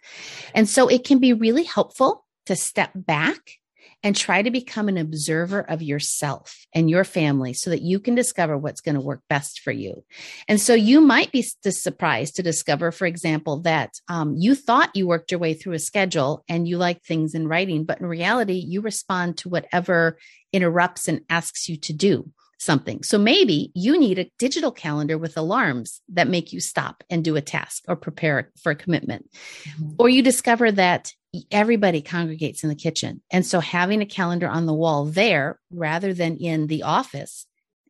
And 0.54 0.68
so 0.68 0.88
it 0.88 1.06
can 1.06 1.20
be 1.20 1.34
really 1.34 1.64
helpful 1.64 2.26
to 2.48 2.56
step 2.56 2.92
back 2.96 3.59
and 4.04 4.16
try 4.16 4.42
to 4.42 4.52
become 4.52 4.88
an 4.88 4.98
observer 4.98 5.62
of 5.62 5.82
yourself 5.82 6.66
and 6.74 6.90
your 6.90 7.04
family 7.04 7.54
so 7.54 7.70
that 7.70 7.82
you 7.82 8.00
can 8.00 8.16
discover 8.16 8.58
what's 8.58 8.82
going 8.82 8.96
to 8.96 9.02
work 9.02 9.22
best 9.30 9.60
for 9.60 9.72
you. 9.72 10.04
And 10.48 10.60
so 10.60 10.74
you 10.74 11.02
might 11.02 11.32
be 11.32 11.42
surprised 11.42 12.36
to 12.36 12.44
discover, 12.44 12.92
for 12.92 13.06
example, 13.06 13.62
that 13.62 14.00
um, 14.08 14.36
you 14.38 14.56
thought 14.56 14.96
you 14.96 15.08
worked 15.08 15.32
your 15.32 15.40
way 15.40 15.54
through 15.54 15.74
a 15.74 15.80
schedule 15.80 16.44
and 16.48 16.68
you 16.68 16.78
like 16.78 17.04
things 17.04 17.36
in 17.36 17.48
writing, 17.48 17.84
but 17.84 18.00
in 18.00 18.06
reality, 18.06 18.64
you 18.66 18.82
respond 18.82 19.38
to 19.40 19.50
whatever 19.50 20.18
interrupts 20.54 21.08
and 21.08 21.22
asks 21.30 21.68
you 21.68 21.78
to 21.78 21.94
do 21.94 22.32
something. 22.60 23.04
So 23.04 23.18
maybe 23.18 23.72
you 23.74 23.98
need 23.98 24.20
a 24.20 24.30
digital 24.38 24.72
calendar 24.72 25.18
with 25.18 25.38
alarms 25.38 26.02
that 26.10 26.28
make 26.28 26.52
you 26.54 26.60
stop 26.60 27.04
and 27.10 27.24
do 27.24 27.36
a 27.36 27.42
task 27.42 27.84
or 27.88 27.96
prepare 27.96 28.52
for 28.62 28.72
a 28.72 28.76
commitment. 28.76 29.30
Mm-hmm. 29.64 29.94
Or 29.98 30.10
you 30.10 30.22
discover 30.22 30.72
that 30.74 31.14
everybody 31.52 32.02
congregates 32.02 32.64
in 32.64 32.70
the 32.70 32.76
kitchen. 32.76 33.22
And 33.32 33.46
so 33.46 33.60
having 33.60 34.02
a 34.02 34.06
calendar 34.06 34.48
on 34.48 34.66
the 34.66 34.74
wall 34.74 35.06
there 35.06 35.60
rather 35.72 36.14
than 36.14 36.38
in 36.38 36.68
the 36.68 36.84
office 36.84 37.46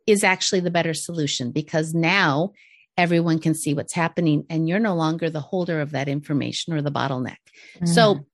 is 0.05 0.23
actually 0.23 0.59
the 0.61 0.71
better 0.71 0.93
solution 0.93 1.51
because 1.51 1.93
now 1.93 2.51
everyone 2.97 3.39
can 3.39 3.53
see 3.53 3.73
what's 3.73 3.93
happening 3.93 4.45
and 4.49 4.67
you're 4.67 4.79
no 4.79 4.95
longer 4.95 5.29
the 5.29 5.39
holder 5.39 5.79
of 5.79 5.91
that 5.91 6.09
information 6.09 6.73
or 6.73 6.81
the 6.81 6.91
bottleneck. 6.91 7.37
Mm. 7.79 7.87
So 7.87 8.25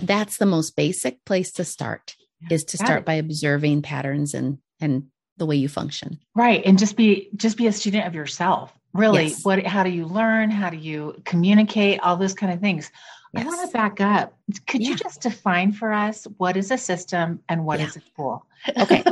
that's 0.00 0.38
the 0.38 0.46
most 0.46 0.76
basic 0.76 1.24
place 1.24 1.52
to 1.52 1.64
start 1.64 2.14
is 2.50 2.64
to 2.64 2.76
start 2.76 3.04
by 3.04 3.14
observing 3.14 3.82
patterns 3.82 4.32
and 4.32 4.58
and 4.80 5.08
the 5.38 5.46
way 5.46 5.56
you 5.56 5.68
function. 5.68 6.18
Right. 6.34 6.64
And 6.64 6.78
just 6.78 6.96
be 6.96 7.28
just 7.36 7.56
be 7.56 7.66
a 7.66 7.72
student 7.72 8.06
of 8.06 8.14
yourself 8.14 8.72
really 8.94 9.24
Yes. 9.24 9.44
what 9.44 9.66
how 9.66 9.82
do 9.82 9.90
you 9.90 10.06
learn 10.06 10.50
how 10.50 10.70
do 10.70 10.76
you 10.76 11.20
communicate 11.24 12.00
all 12.00 12.16
those 12.16 12.34
kind 12.34 12.52
of 12.52 12.60
things 12.60 12.90
i 13.36 13.44
want 13.44 13.56
Yes. 13.58 13.68
to 13.68 13.72
back 13.72 14.00
up. 14.00 14.34
Could 14.66 14.82
you 14.82 14.96
just 14.96 15.20
define 15.22 15.72
for 15.72 15.92
us 15.92 16.26
what 16.38 16.56
is 16.56 16.70
a 16.70 16.78
system 16.78 17.40
and 17.48 17.64
what 17.64 17.78
Yeah. 17.80 17.86
is 17.86 17.96
a 17.96 18.02
tool? 18.16 18.46
Okay. 18.78 19.04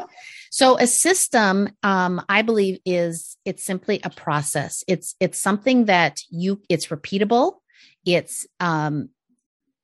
So 0.50 0.78
a 0.78 0.86
system 0.86 1.68
um, 1.82 2.22
i 2.28 2.42
believe 2.42 2.78
is 2.86 3.36
it's 3.44 3.64
simply 3.64 4.00
a 4.02 4.10
process. 4.10 4.82
It's 4.88 5.14
it's 5.20 5.40
something 5.40 5.84
that 5.86 6.22
you 6.30 6.60
it's 6.68 6.86
repeatable. 6.86 7.56
It's 8.04 8.46
um 8.60 9.10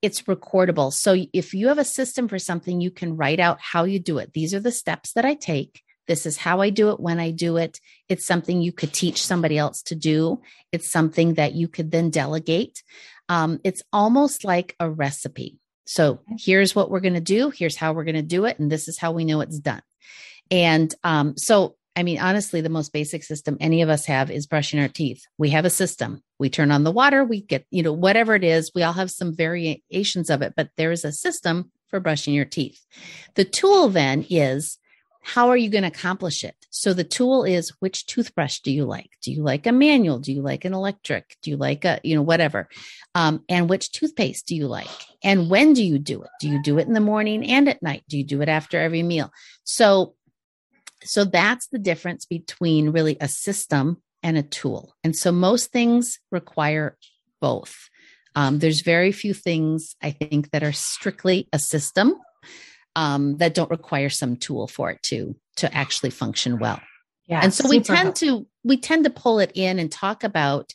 it's 0.00 0.22
recordable. 0.22 0.92
So 0.92 1.14
if 1.32 1.54
you 1.54 1.68
have 1.68 1.78
a 1.78 1.84
system 1.84 2.26
for 2.26 2.38
something 2.38 2.80
you 2.80 2.90
can 2.90 3.16
write 3.16 3.38
out 3.40 3.58
how 3.60 3.84
you 3.84 3.98
do 4.00 4.18
it. 4.18 4.32
These 4.32 4.52
are 4.54 4.60
the 4.60 4.72
steps 4.72 5.12
that 5.12 5.24
i 5.24 5.34
take. 5.34 5.82
This 6.08 6.26
is 6.26 6.36
how 6.38 6.60
i 6.60 6.70
do 6.70 6.90
it 6.90 6.98
when 6.98 7.20
i 7.20 7.30
do 7.30 7.56
it. 7.58 7.78
It's 8.08 8.24
something 8.26 8.60
you 8.62 8.72
could 8.72 8.92
teach 8.92 9.22
somebody 9.24 9.56
else 9.58 9.82
to 9.84 9.94
do. 9.94 10.40
It's 10.72 10.90
something 10.90 11.34
that 11.34 11.52
you 11.54 11.68
could 11.68 11.90
then 11.92 12.10
delegate 12.10 12.82
um, 13.32 13.60
it's 13.64 13.82
almost 13.92 14.44
like 14.44 14.74
a 14.80 14.90
recipe 14.90 15.58
so 15.86 16.20
here's 16.38 16.74
what 16.74 16.90
we're 16.90 17.00
going 17.00 17.14
to 17.14 17.20
do 17.20 17.50
here's 17.50 17.76
how 17.76 17.92
we're 17.92 18.04
going 18.04 18.14
to 18.14 18.22
do 18.22 18.44
it 18.44 18.58
and 18.58 18.70
this 18.70 18.88
is 18.88 18.98
how 18.98 19.12
we 19.12 19.24
know 19.24 19.40
it's 19.40 19.58
done 19.58 19.82
and 20.52 20.94
um, 21.02 21.36
so, 21.38 21.76
I 21.96 22.02
mean, 22.02 22.18
honestly, 22.20 22.60
the 22.60 22.68
most 22.68 22.92
basic 22.92 23.24
system 23.24 23.56
any 23.58 23.80
of 23.80 23.88
us 23.88 24.04
have 24.04 24.30
is 24.30 24.46
brushing 24.46 24.80
our 24.80 24.88
teeth. 24.88 25.24
We 25.38 25.48
have 25.50 25.64
a 25.64 25.70
system. 25.70 26.22
We 26.38 26.50
turn 26.50 26.70
on 26.70 26.84
the 26.84 26.92
water, 26.92 27.24
we 27.24 27.40
get, 27.40 27.64
you 27.70 27.82
know, 27.82 27.92
whatever 27.92 28.34
it 28.34 28.44
is, 28.44 28.70
we 28.74 28.82
all 28.82 28.92
have 28.92 29.10
some 29.10 29.34
variations 29.34 30.28
of 30.28 30.42
it, 30.42 30.52
but 30.56 30.68
there 30.76 30.92
is 30.92 31.04
a 31.04 31.12
system 31.12 31.70
for 31.88 32.00
brushing 32.00 32.34
your 32.34 32.44
teeth. 32.44 32.80
The 33.34 33.44
tool 33.44 33.88
then 33.88 34.26
is 34.28 34.78
how 35.22 35.48
are 35.48 35.56
you 35.56 35.70
going 35.70 35.82
to 35.82 35.88
accomplish 35.88 36.42
it? 36.42 36.56
So 36.70 36.92
the 36.92 37.04
tool 37.04 37.44
is 37.44 37.70
which 37.78 38.06
toothbrush 38.06 38.58
do 38.60 38.72
you 38.72 38.84
like? 38.84 39.10
Do 39.22 39.30
you 39.30 39.42
like 39.42 39.66
a 39.66 39.72
manual? 39.72 40.18
Do 40.18 40.32
you 40.32 40.42
like 40.42 40.64
an 40.64 40.74
electric? 40.74 41.36
Do 41.42 41.50
you 41.50 41.56
like 41.56 41.84
a, 41.84 42.00
you 42.02 42.16
know, 42.16 42.22
whatever? 42.22 42.68
Um, 43.14 43.44
and 43.48 43.70
which 43.70 43.92
toothpaste 43.92 44.46
do 44.46 44.56
you 44.56 44.66
like? 44.66 44.88
And 45.22 45.48
when 45.48 45.74
do 45.74 45.84
you 45.84 45.98
do 45.98 46.22
it? 46.22 46.30
Do 46.40 46.48
you 46.48 46.60
do 46.60 46.78
it 46.78 46.88
in 46.88 46.92
the 46.92 47.00
morning 47.00 47.46
and 47.46 47.68
at 47.68 47.82
night? 47.82 48.02
Do 48.08 48.18
you 48.18 48.24
do 48.24 48.42
it 48.42 48.48
after 48.48 48.80
every 48.80 49.02
meal? 49.02 49.32
So 49.64 50.14
so 51.04 51.24
that's 51.24 51.66
the 51.68 51.78
difference 51.78 52.26
between 52.26 52.90
really 52.90 53.16
a 53.20 53.28
system 53.28 54.00
and 54.22 54.36
a 54.36 54.42
tool. 54.42 54.94
And 55.02 55.16
so 55.16 55.32
most 55.32 55.72
things 55.72 56.20
require 56.30 56.96
both. 57.40 57.88
Um, 58.34 58.60
there's 58.60 58.80
very 58.80 59.12
few 59.12 59.34
things 59.34 59.96
I 60.00 60.12
think 60.12 60.50
that 60.50 60.62
are 60.62 60.72
strictly 60.72 61.48
a 61.52 61.58
system 61.58 62.14
um, 62.96 63.36
that 63.38 63.54
don't 63.54 63.70
require 63.70 64.10
some 64.10 64.36
tool 64.36 64.66
for 64.66 64.90
it 64.90 65.02
to 65.04 65.34
to 65.56 65.74
actually 65.74 66.10
function 66.10 66.58
well. 66.58 66.80
yeah 67.26 67.40
and 67.42 67.52
so 67.52 67.68
we 67.68 67.80
tend 67.80 67.98
helpful. 67.98 68.40
to 68.40 68.46
we 68.64 68.76
tend 68.76 69.04
to 69.04 69.10
pull 69.10 69.38
it 69.38 69.52
in 69.54 69.78
and 69.78 69.90
talk 69.90 70.24
about 70.24 70.72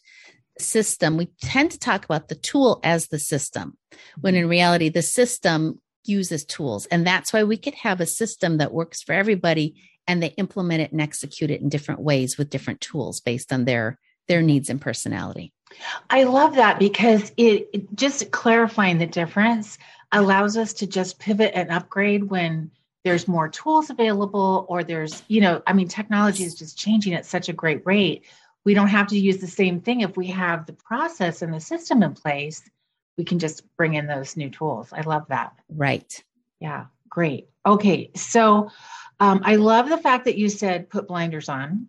system. 0.59 1.17
We 1.17 1.27
tend 1.41 1.71
to 1.71 1.79
talk 1.79 2.05
about 2.05 2.29
the 2.29 2.35
tool 2.35 2.79
as 2.83 3.07
the 3.07 3.19
system, 3.19 3.77
when 4.21 4.35
in 4.35 4.47
reality 4.47 4.89
the 4.89 5.01
system 5.01 5.81
uses 6.05 6.45
tools, 6.45 6.85
and 6.87 7.05
that's 7.05 7.33
why 7.33 7.43
we 7.43 7.57
could 7.57 7.75
have 7.75 8.01
a 8.01 8.05
system 8.05 8.57
that 8.57 8.73
works 8.73 9.01
for 9.01 9.13
everybody 9.13 9.75
and 10.07 10.23
they 10.23 10.27
implement 10.37 10.81
it 10.81 10.91
and 10.91 11.01
execute 11.01 11.51
it 11.51 11.61
in 11.61 11.69
different 11.69 12.01
ways 12.01 12.37
with 12.37 12.49
different 12.49 12.81
tools 12.81 13.19
based 13.19 13.51
on 13.51 13.65
their 13.65 13.99
their 14.27 14.41
needs 14.41 14.69
and 14.69 14.81
personality. 14.81 15.53
I 16.09 16.23
love 16.23 16.55
that 16.55 16.79
because 16.79 17.31
it, 17.37 17.69
it 17.73 17.95
just 17.95 18.31
clarifying 18.31 18.97
the 18.97 19.05
difference 19.05 19.77
allows 20.11 20.57
us 20.57 20.73
to 20.73 20.87
just 20.87 21.19
pivot 21.19 21.51
and 21.53 21.71
upgrade 21.71 22.23
when 22.25 22.71
there's 23.03 23.27
more 23.27 23.47
tools 23.47 23.89
available 23.89 24.65
or 24.69 24.83
there's, 24.83 25.23
you 25.27 25.41
know, 25.41 25.61
I 25.65 25.73
mean, 25.73 25.87
technology 25.87 26.43
is 26.43 26.55
just 26.55 26.77
changing 26.77 27.13
at 27.13 27.25
such 27.25 27.49
a 27.49 27.53
great 27.53 27.85
rate. 27.85 28.25
We 28.65 28.73
don't 28.73 28.87
have 28.87 29.07
to 29.07 29.17
use 29.17 29.37
the 29.37 29.47
same 29.47 29.79
thing 29.79 30.01
if 30.01 30.17
we 30.17 30.27
have 30.27 30.65
the 30.65 30.73
process 30.73 31.41
and 31.41 31.53
the 31.53 31.59
system 31.59 32.03
in 32.03 32.13
place. 32.13 32.61
We 33.17 33.23
can 33.23 33.39
just 33.39 33.63
bring 33.77 33.93
in 33.93 34.07
those 34.07 34.35
new 34.35 34.49
tools. 34.49 34.89
I 34.91 35.01
love 35.01 35.27
that. 35.29 35.53
Right. 35.69 36.23
Yeah, 36.59 36.87
great. 37.09 37.49
Okay, 37.65 38.11
so 38.15 38.69
um, 39.19 39.41
I 39.43 39.55
love 39.55 39.89
the 39.89 39.97
fact 39.97 40.25
that 40.25 40.37
you 40.37 40.47
said 40.47 40.89
put 40.89 41.07
blinders 41.07 41.49
on. 41.49 41.87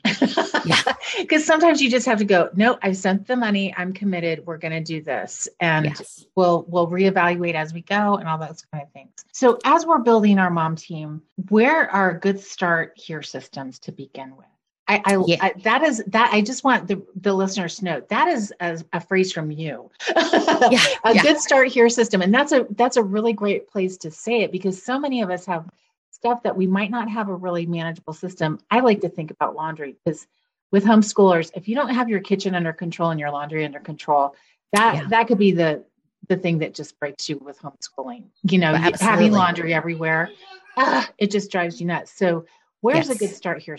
Yeah. 0.65 0.83
Because 1.19 1.45
sometimes 1.45 1.81
you 1.81 1.91
just 1.91 2.07
have 2.07 2.19
to 2.19 2.25
go, 2.25 2.51
no, 2.55 2.79
I 2.83 2.93
sent 2.93 3.27
the 3.27 3.35
money, 3.35 3.75
I'm 3.77 3.93
committed, 3.93 4.47
we're 4.47 4.59
gonna 4.59 4.83
do 4.83 5.03
this. 5.03 5.49
And 5.59 5.87
Yes. 5.87 6.25
we'll 6.37 6.65
we'll 6.69 6.87
reevaluate 6.89 7.55
as 7.55 7.73
we 7.73 7.81
go 7.81 8.17
and 8.17 8.29
all 8.29 8.39
those 8.39 8.63
kind 8.71 8.83
of 8.85 8.93
things. 8.93 9.11
So 9.33 9.59
as 9.65 9.85
we're 9.87 9.99
building 9.99 10.39
our 10.39 10.51
mom 10.51 10.77
team, 10.77 11.23
where 11.49 11.91
are 11.91 12.19
good 12.19 12.41
start 12.41 12.93
here 12.97 13.23
systems 13.23 13.79
to 13.81 13.93
begin 13.93 14.37
with? 14.37 14.47
I, 14.89 15.03
I, 15.05 15.23
Yeah. 15.27 15.37
I 15.41 15.53
that 15.65 15.83
is 15.83 16.03
that 16.07 16.31
I 16.33 16.41
just 16.41 16.65
want 16.65 16.89
the 16.89 17.03
the 17.17 17.33
listeners 17.35 17.77
to 17.77 17.85
know 17.85 18.03
that 18.09 18.29
is 18.29 18.53
a, 18.61 18.83
a 18.93 19.01
phrase 19.01 19.33
from 19.33 19.51
you. 19.51 19.91
Yeah, 20.17 20.79
a 21.05 21.15
yeah. 21.15 21.23
good 21.23 21.39
start 21.39 21.69
here 21.69 21.89
system. 21.89 22.23
And 22.23 22.33
that's 22.33 22.53
a 22.53 22.67
that's 22.71 22.97
a 22.97 23.03
really 23.03 23.33
great 23.33 23.69
place 23.69 23.97
to 23.99 24.11
say 24.11 24.43
it 24.43 24.53
because 24.53 24.83
so 24.83 24.99
many 24.99 25.21
of 25.23 25.31
us 25.31 25.45
have 25.47 25.69
stuff 26.11 26.43
that 26.43 26.57
we 26.57 26.67
might 26.67 26.91
not 26.91 27.09
have 27.09 27.29
a 27.29 27.35
really 27.35 27.67
manageable 27.67 28.13
system. 28.15 28.59
I 28.71 28.81
like 28.81 29.01
to 29.03 29.09
think 29.09 29.31
about 29.31 29.55
laundry 29.55 29.95
because 30.05 30.27
with 30.73 30.85
homeschoolers, 30.85 31.51
if 31.55 31.69
you 31.69 31.75
don't 31.75 31.91
have 31.95 32.09
your 32.09 32.21
kitchen 32.21 32.55
under 32.55 32.73
control 32.73 33.11
and 33.11 33.21
your 33.21 33.31
laundry 33.31 33.65
under 33.65 33.81
control, 33.81 34.35
that 34.73 34.95
Yeah. 34.97 35.09
that 35.11 35.29
could 35.29 35.39
be 35.39 35.53
the 35.53 35.85
the 36.29 36.37
thing 36.37 36.59
that 36.59 36.75
just 36.75 36.99
breaks 36.99 37.29
you 37.29 37.39
with 37.39 37.59
homeschooling. 37.61 38.25
You 38.43 38.59
know, 38.59 38.73
Well, 38.73 38.93
having 39.01 39.33
laundry 39.33 39.73
everywhere, 39.73 40.31
ah, 40.77 41.09
it 41.19 41.31
just 41.31 41.51
drives 41.51 41.81
you 41.81 41.87
nuts. 41.87 42.13
So, 42.13 42.45
where's 42.81 43.11
a 43.11 43.15
good 43.15 43.35
start 43.35 43.63
here 43.63 43.77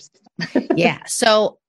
yeah. 0.76 1.00
So 1.08 1.60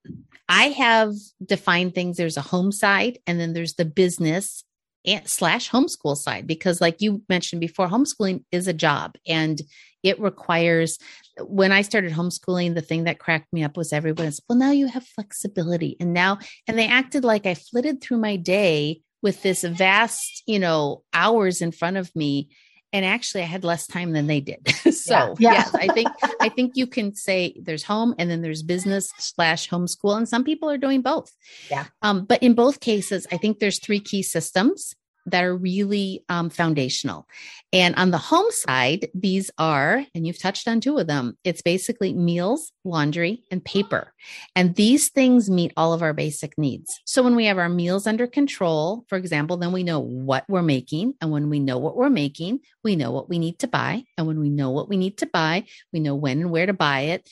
I 0.48 0.70
have 0.70 1.14
defined 1.44 1.94
things. 1.94 2.16
There's 2.16 2.36
a 2.36 2.42
home 2.42 2.72
side, 2.72 3.18
and 3.26 3.38
then 3.38 3.52
there's 3.52 3.74
the 3.74 3.84
business 3.84 4.64
and 5.06 5.26
slash 5.28 5.70
homeschool 5.70 6.16
side. 6.16 6.46
Because, 6.46 6.80
like 6.80 7.00
you 7.00 7.22
mentioned 7.28 7.60
before, 7.60 7.88
homeschooling 7.88 8.44
is 8.50 8.66
a 8.66 8.72
job, 8.72 9.16
and 9.26 9.60
it 10.02 10.20
requires. 10.20 10.98
When 11.40 11.72
I 11.72 11.82
started 11.82 12.12
homeschooling, 12.12 12.74
the 12.74 12.82
thing 12.82 13.04
that 13.04 13.20
cracked 13.20 13.52
me 13.52 13.62
up 13.62 13.76
was 13.76 13.92
everyone 13.92 14.26
is, 14.26 14.40
well, 14.48 14.58
now 14.58 14.72
you 14.72 14.88
have 14.88 15.06
flexibility, 15.06 15.96
and 16.00 16.12
now, 16.12 16.38
and 16.66 16.78
they 16.78 16.88
acted 16.88 17.24
like 17.24 17.46
I 17.46 17.54
flitted 17.54 18.00
through 18.00 18.18
my 18.18 18.36
day 18.36 19.02
with 19.22 19.42
this 19.42 19.62
vast, 19.62 20.42
you 20.46 20.58
know, 20.58 21.04
hours 21.12 21.60
in 21.60 21.72
front 21.72 21.96
of 21.96 22.14
me. 22.16 22.48
And 22.92 23.04
actually, 23.04 23.42
I 23.42 23.46
had 23.46 23.62
less 23.62 23.86
time 23.86 24.12
than 24.12 24.26
they 24.26 24.40
did. 24.40 24.66
so, 24.92 25.36
Yeah. 25.38 25.52
yes, 25.52 25.74
I 25.74 25.86
think 25.88 26.08
I 26.40 26.48
think 26.48 26.72
you 26.76 26.86
can 26.86 27.14
say 27.14 27.54
there's 27.60 27.84
home 27.84 28.14
and 28.18 28.28
then 28.28 28.42
there's 28.42 28.62
business 28.62 29.12
slash 29.18 29.68
homeschool, 29.68 30.16
and 30.16 30.28
some 30.28 30.42
people 30.44 30.68
are 30.68 30.78
doing 30.78 31.00
both. 31.00 31.32
Yeah. 31.70 31.86
Um, 32.02 32.24
but 32.24 32.42
in 32.42 32.54
both 32.54 32.80
cases, 32.80 33.26
I 33.30 33.36
think 33.36 33.58
there's 33.60 33.78
three 33.78 34.00
key 34.00 34.22
systems 34.22 34.94
that 35.26 35.44
are 35.44 35.56
really 35.56 36.24
um, 36.28 36.50
foundational. 36.50 37.26
And 37.72 37.94
on 37.96 38.10
the 38.10 38.18
home 38.18 38.50
side, 38.50 39.08
these 39.14 39.50
are, 39.58 40.04
and 40.14 40.26
you've 40.26 40.40
touched 40.40 40.66
on 40.66 40.80
two 40.80 40.98
of 40.98 41.06
them. 41.06 41.36
It's 41.44 41.62
basically 41.62 42.12
meals, 42.12 42.72
laundry, 42.84 43.42
and 43.50 43.64
paper. 43.64 44.12
And 44.56 44.74
these 44.74 45.08
things 45.08 45.50
meet 45.50 45.72
all 45.76 45.92
of 45.92 46.02
our 46.02 46.12
basic 46.12 46.58
needs. 46.58 46.90
So 47.04 47.22
when 47.22 47.36
we 47.36 47.46
have 47.46 47.58
our 47.58 47.68
meals 47.68 48.06
under 48.06 48.26
control, 48.26 49.04
for 49.08 49.16
example, 49.16 49.56
then 49.56 49.72
we 49.72 49.84
know 49.84 50.00
what 50.00 50.44
we're 50.48 50.62
making. 50.62 51.14
And 51.20 51.30
when 51.30 51.48
we 51.48 51.60
know 51.60 51.78
what 51.78 51.96
we're 51.96 52.10
making, 52.10 52.60
we 52.82 52.96
know 52.96 53.12
what 53.12 53.28
we 53.28 53.38
need 53.38 53.58
to 53.60 53.68
buy. 53.68 54.04
And 54.18 54.26
when 54.26 54.40
we 54.40 54.48
know 54.48 54.70
what 54.70 54.88
we 54.88 54.96
need 54.96 55.18
to 55.18 55.26
buy, 55.26 55.64
we 55.92 56.00
know 56.00 56.14
when 56.14 56.40
and 56.40 56.50
where 56.50 56.66
to 56.66 56.72
buy 56.72 57.00
it. 57.00 57.28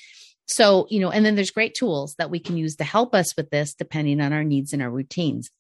So, 0.47 0.87
you 0.89 1.01
know, 1.01 1.11
and 1.11 1.27
then 1.27 1.35
there's 1.35 1.51
great 1.51 1.75
tools 1.75 2.15
that 2.17 2.31
we 2.31 2.41
can 2.41 2.57
use 2.57 2.77
to 2.77 2.85
help 2.85 3.15
us 3.15 3.37
with 3.37 3.51
this 3.51 3.75
depending 3.75 4.21
on 4.21 4.33
our 4.33 4.45
needs 4.45 4.73
and 4.73 4.81
our 4.81 4.91
routines. 4.91 5.51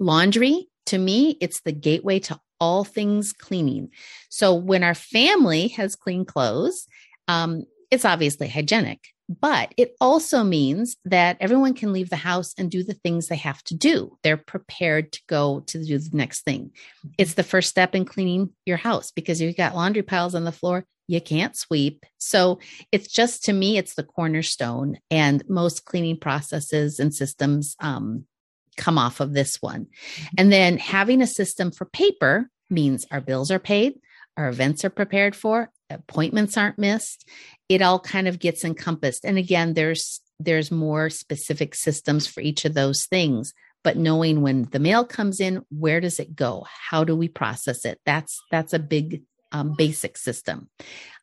Laundry, 0.00 0.68
to 0.88 0.98
me, 0.98 1.36
it's 1.40 1.60
the 1.60 1.72
gateway 1.72 2.18
to 2.20 2.38
all 2.60 2.84
things 2.84 3.32
cleaning. 3.32 3.90
So 4.28 4.54
when 4.54 4.82
our 4.82 4.94
family 4.94 5.68
has 5.68 5.96
clean 5.96 6.24
clothes, 6.24 6.86
um, 7.28 7.64
it's 7.90 8.04
obviously 8.04 8.48
hygienic, 8.48 9.00
but 9.28 9.72
it 9.76 9.94
also 10.00 10.42
means 10.42 10.96
that 11.04 11.36
everyone 11.40 11.74
can 11.74 11.92
leave 11.92 12.10
the 12.10 12.16
house 12.16 12.54
and 12.58 12.70
do 12.70 12.82
the 12.82 12.94
things 12.94 13.28
they 13.28 13.36
have 13.36 13.62
to 13.64 13.74
do. 13.74 14.18
They're 14.22 14.36
prepared 14.36 15.12
to 15.12 15.20
go 15.26 15.60
to 15.60 15.84
do 15.84 15.98
the 15.98 16.16
next 16.16 16.42
thing. 16.42 16.72
It's 17.16 17.34
the 17.34 17.42
first 17.42 17.68
step 17.68 17.94
in 17.94 18.04
cleaning 18.04 18.50
your 18.66 18.76
house 18.76 19.10
because 19.10 19.40
you've 19.40 19.56
got 19.56 19.74
laundry 19.74 20.02
piles 20.02 20.34
on 20.34 20.44
the 20.44 20.52
floor. 20.52 20.84
You 21.06 21.20
can't 21.20 21.56
sweep. 21.56 22.04
So 22.18 22.58
it's 22.92 23.08
just 23.08 23.44
to 23.44 23.52
me, 23.52 23.78
it's 23.78 23.94
the 23.94 24.04
cornerstone. 24.04 24.98
And 25.10 25.42
most 25.48 25.86
cleaning 25.86 26.18
processes 26.18 26.98
and 26.98 27.14
systems 27.14 27.76
um, 27.80 28.26
come 28.78 28.96
off 28.96 29.20
of 29.20 29.34
this 29.34 29.60
one. 29.60 29.88
And 30.38 30.50
then 30.50 30.78
having 30.78 31.20
a 31.20 31.26
system 31.26 31.70
for 31.70 31.84
paper 31.84 32.48
means 32.70 33.06
our 33.10 33.20
bills 33.20 33.50
are 33.50 33.58
paid, 33.58 34.00
our 34.36 34.48
events 34.48 34.84
are 34.84 34.90
prepared 34.90 35.36
for, 35.36 35.70
appointments 35.90 36.56
aren't 36.56 36.78
missed. 36.78 37.28
It 37.68 37.82
all 37.82 37.98
kind 37.98 38.28
of 38.28 38.38
gets 38.38 38.64
encompassed. 38.64 39.24
And 39.24 39.36
again, 39.36 39.74
there's 39.74 40.20
there's 40.40 40.70
more 40.70 41.10
specific 41.10 41.74
systems 41.74 42.26
for 42.26 42.40
each 42.40 42.64
of 42.64 42.72
those 42.72 43.06
things. 43.06 43.52
But 43.82 43.96
knowing 43.96 44.42
when 44.42 44.64
the 44.64 44.78
mail 44.78 45.04
comes 45.04 45.40
in, 45.40 45.64
where 45.70 46.00
does 46.00 46.18
it 46.18 46.36
go? 46.36 46.66
How 46.90 47.04
do 47.04 47.16
we 47.16 47.28
process 47.28 47.84
it? 47.84 48.00
That's 48.06 48.40
that's 48.50 48.72
a 48.72 48.78
big 48.78 49.22
um, 49.52 49.74
basic 49.76 50.16
system. 50.16 50.68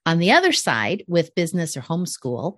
On 0.05 0.19
the 0.19 0.31
other 0.31 0.51
side, 0.51 1.03
with 1.07 1.35
business 1.35 1.75
or 1.75 1.81
homeschool, 1.81 2.55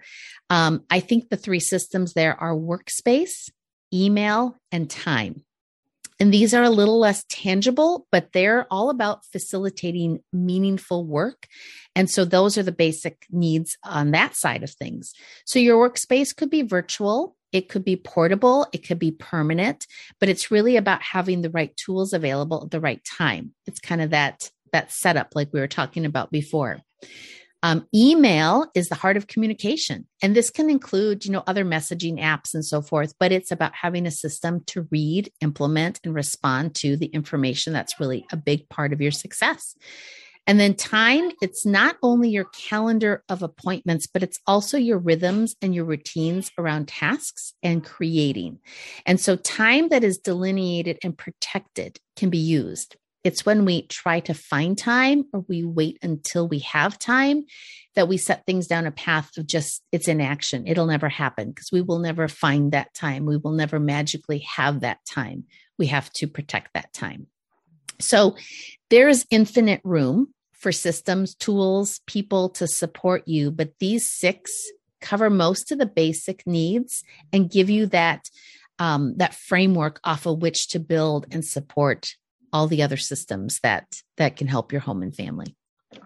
um, 0.50 0.84
I 0.90 1.00
think 1.00 1.30
the 1.30 1.38
three 1.38 1.60
systems 1.60 2.14
there 2.14 2.36
are 2.40 2.54
workspace, 2.54 3.50
email, 3.94 4.58
and 4.72 4.90
time. 4.90 5.44
And 6.20 6.34
these 6.34 6.54
are 6.54 6.64
a 6.64 6.70
little 6.70 7.00
less 7.00 7.24
tangible, 7.30 8.08
but 8.12 8.32
they're 8.34 8.66
all 8.72 8.90
about 8.90 9.26
facilitating 9.26 10.20
meaningful 10.34 11.06
work. 11.06 11.48
And 11.96 12.10
so 12.10 12.26
those 12.26 12.58
are 12.58 12.64
the 12.64 12.72
basic 12.72 13.26
needs 13.30 13.78
on 13.84 14.12
that 14.12 14.36
side 14.36 14.64
of 14.64 14.72
things. 14.72 15.14
So 15.46 15.60
your 15.60 15.90
workspace 15.90 16.36
could 16.36 16.50
be 16.50 16.64
virtual. 16.64 17.36
It 17.52 17.70
could 17.70 17.86
be 17.86 17.96
portable, 17.96 18.68
it 18.74 18.86
could 18.86 19.00
be 19.00 19.12
permanent, 19.12 19.88
but 20.20 20.28
it's 20.28 20.52
really 20.52 20.76
about 20.76 21.02
having 21.02 21.42
the 21.42 21.50
right 21.50 21.76
tools 21.78 22.12
available 22.12 22.64
at 22.66 22.72
the 22.72 22.82
right 22.82 23.02
time. 23.06 23.54
It's 23.66 23.80
kind 23.80 24.02
of 24.02 24.10
that 24.10 24.50
that 24.74 24.92
setup 24.92 25.30
like 25.34 25.54
we 25.54 25.62
were 25.62 25.68
talking 25.68 26.06
about 26.06 26.30
before. 26.30 26.82
Um, 27.64 27.88
email 27.94 28.68
is 28.76 28.90
the 28.90 28.96
heart 28.96 29.18
of 29.18 29.28
communication. 29.28 30.08
And 30.22 30.36
this 30.36 30.50
can 30.50 30.70
include, 30.70 31.26
you 31.26 31.32
know, 31.32 31.44
other 31.48 31.66
messaging 31.66 32.20
apps 32.22 32.54
and 32.54 32.64
so 32.64 32.82
forth, 32.82 33.16
but 33.20 33.32
it's 33.32 33.52
about 33.52 33.74
having 33.74 34.06
a 34.06 34.12
system 34.12 34.64
to 34.68 34.88
read, 34.92 35.32
implement, 35.42 36.00
and 36.04 36.14
respond 36.14 36.76
to 36.76 36.96
the 36.96 37.08
information 37.08 37.74
that's 37.74 38.00
really 38.00 38.26
a 38.32 38.38
big 38.38 38.70
part 38.70 38.94
of 38.94 39.02
your 39.02 39.12
success. 39.12 39.76
And 40.48 40.62
then 40.62 40.76
time, 40.76 41.32
it's 41.42 41.66
not 41.66 41.98
only 42.02 42.30
your 42.30 42.46
calendar 42.46 43.22
of 43.28 43.44
appointments, 43.44 44.08
but 44.08 44.24
it's 44.24 44.40
also 44.48 44.78
your 44.78 44.98
rhythms 44.98 45.58
and 45.62 45.76
your 45.76 45.84
routines 45.84 46.52
around 46.58 46.88
tasks 46.88 47.54
and 47.62 47.84
creating. 47.84 48.60
And 49.06 49.20
so 49.20 49.36
time 49.36 49.90
that 49.90 50.06
is 50.06 50.18
delineated 50.18 51.00
and 51.04 51.18
protected 51.18 52.00
can 52.16 52.30
be 52.30 52.38
used. 52.38 52.96
It's 53.28 53.46
when 53.46 53.66
we 53.66 53.82
try 53.88 54.22
to 54.22 54.34
find 54.34 54.78
time 54.78 55.26
or 55.34 55.44
we 55.50 55.62
wait 55.62 56.00
until 56.02 56.48
we 56.48 56.60
have 56.60 56.98
time 56.98 57.44
that 57.94 58.08
we 58.08 58.16
set 58.16 58.46
things 58.46 58.68
down 58.68 58.88
a 58.88 58.92
path 58.92 59.38
of 59.38 59.46
just 59.46 59.84
it's 59.92 60.08
inaction. 60.08 60.66
It'll 60.66 60.86
never 60.86 61.10
happen 61.10 61.50
because 61.50 61.70
we 61.70 61.82
will 61.82 62.00
never 62.00 62.30
find 62.30 62.72
that 62.72 62.94
time. 62.94 63.26
We 63.26 63.36
will 63.36 63.52
never 63.52 63.82
magically 63.82 64.40
have 64.56 64.80
that 64.80 65.00
time. 65.06 65.44
We 65.78 65.88
have 65.88 66.10
to 66.14 66.28
protect 66.28 66.74
that 66.74 66.94
time. 66.94 67.28
So 68.00 68.38
there 68.90 69.10
is 69.10 69.28
infinite 69.30 69.82
room 69.84 70.34
for 70.54 70.72
systems, 70.72 71.36
tools, 71.36 72.00
people 72.08 72.48
to 72.52 72.66
support 72.66 73.28
you, 73.28 73.52
but 73.52 73.74
these 73.82 74.10
six 74.10 74.54
cover 75.02 75.30
most 75.30 75.74
of 75.74 75.80
the 75.80 75.86
basic 75.86 76.48
needs 76.48 77.04
and 77.34 77.52
give 77.52 77.70
you 77.70 77.88
that 77.88 78.30
um, 78.80 79.18
that 79.18 79.34
framework 79.34 80.00
off 80.06 80.26
of 80.26 80.42
which 80.42 80.70
to 80.70 80.80
build 80.80 81.26
and 81.30 81.44
support 81.44 82.16
all 82.58 82.68
the 82.68 82.82
other 82.82 82.98
systems 82.98 83.60
that 83.60 84.02
that 84.18 84.36
can 84.36 84.48
help 84.48 84.72
your 84.72 84.82
home 84.82 85.04
and 85.04 85.16
family. 85.16 85.56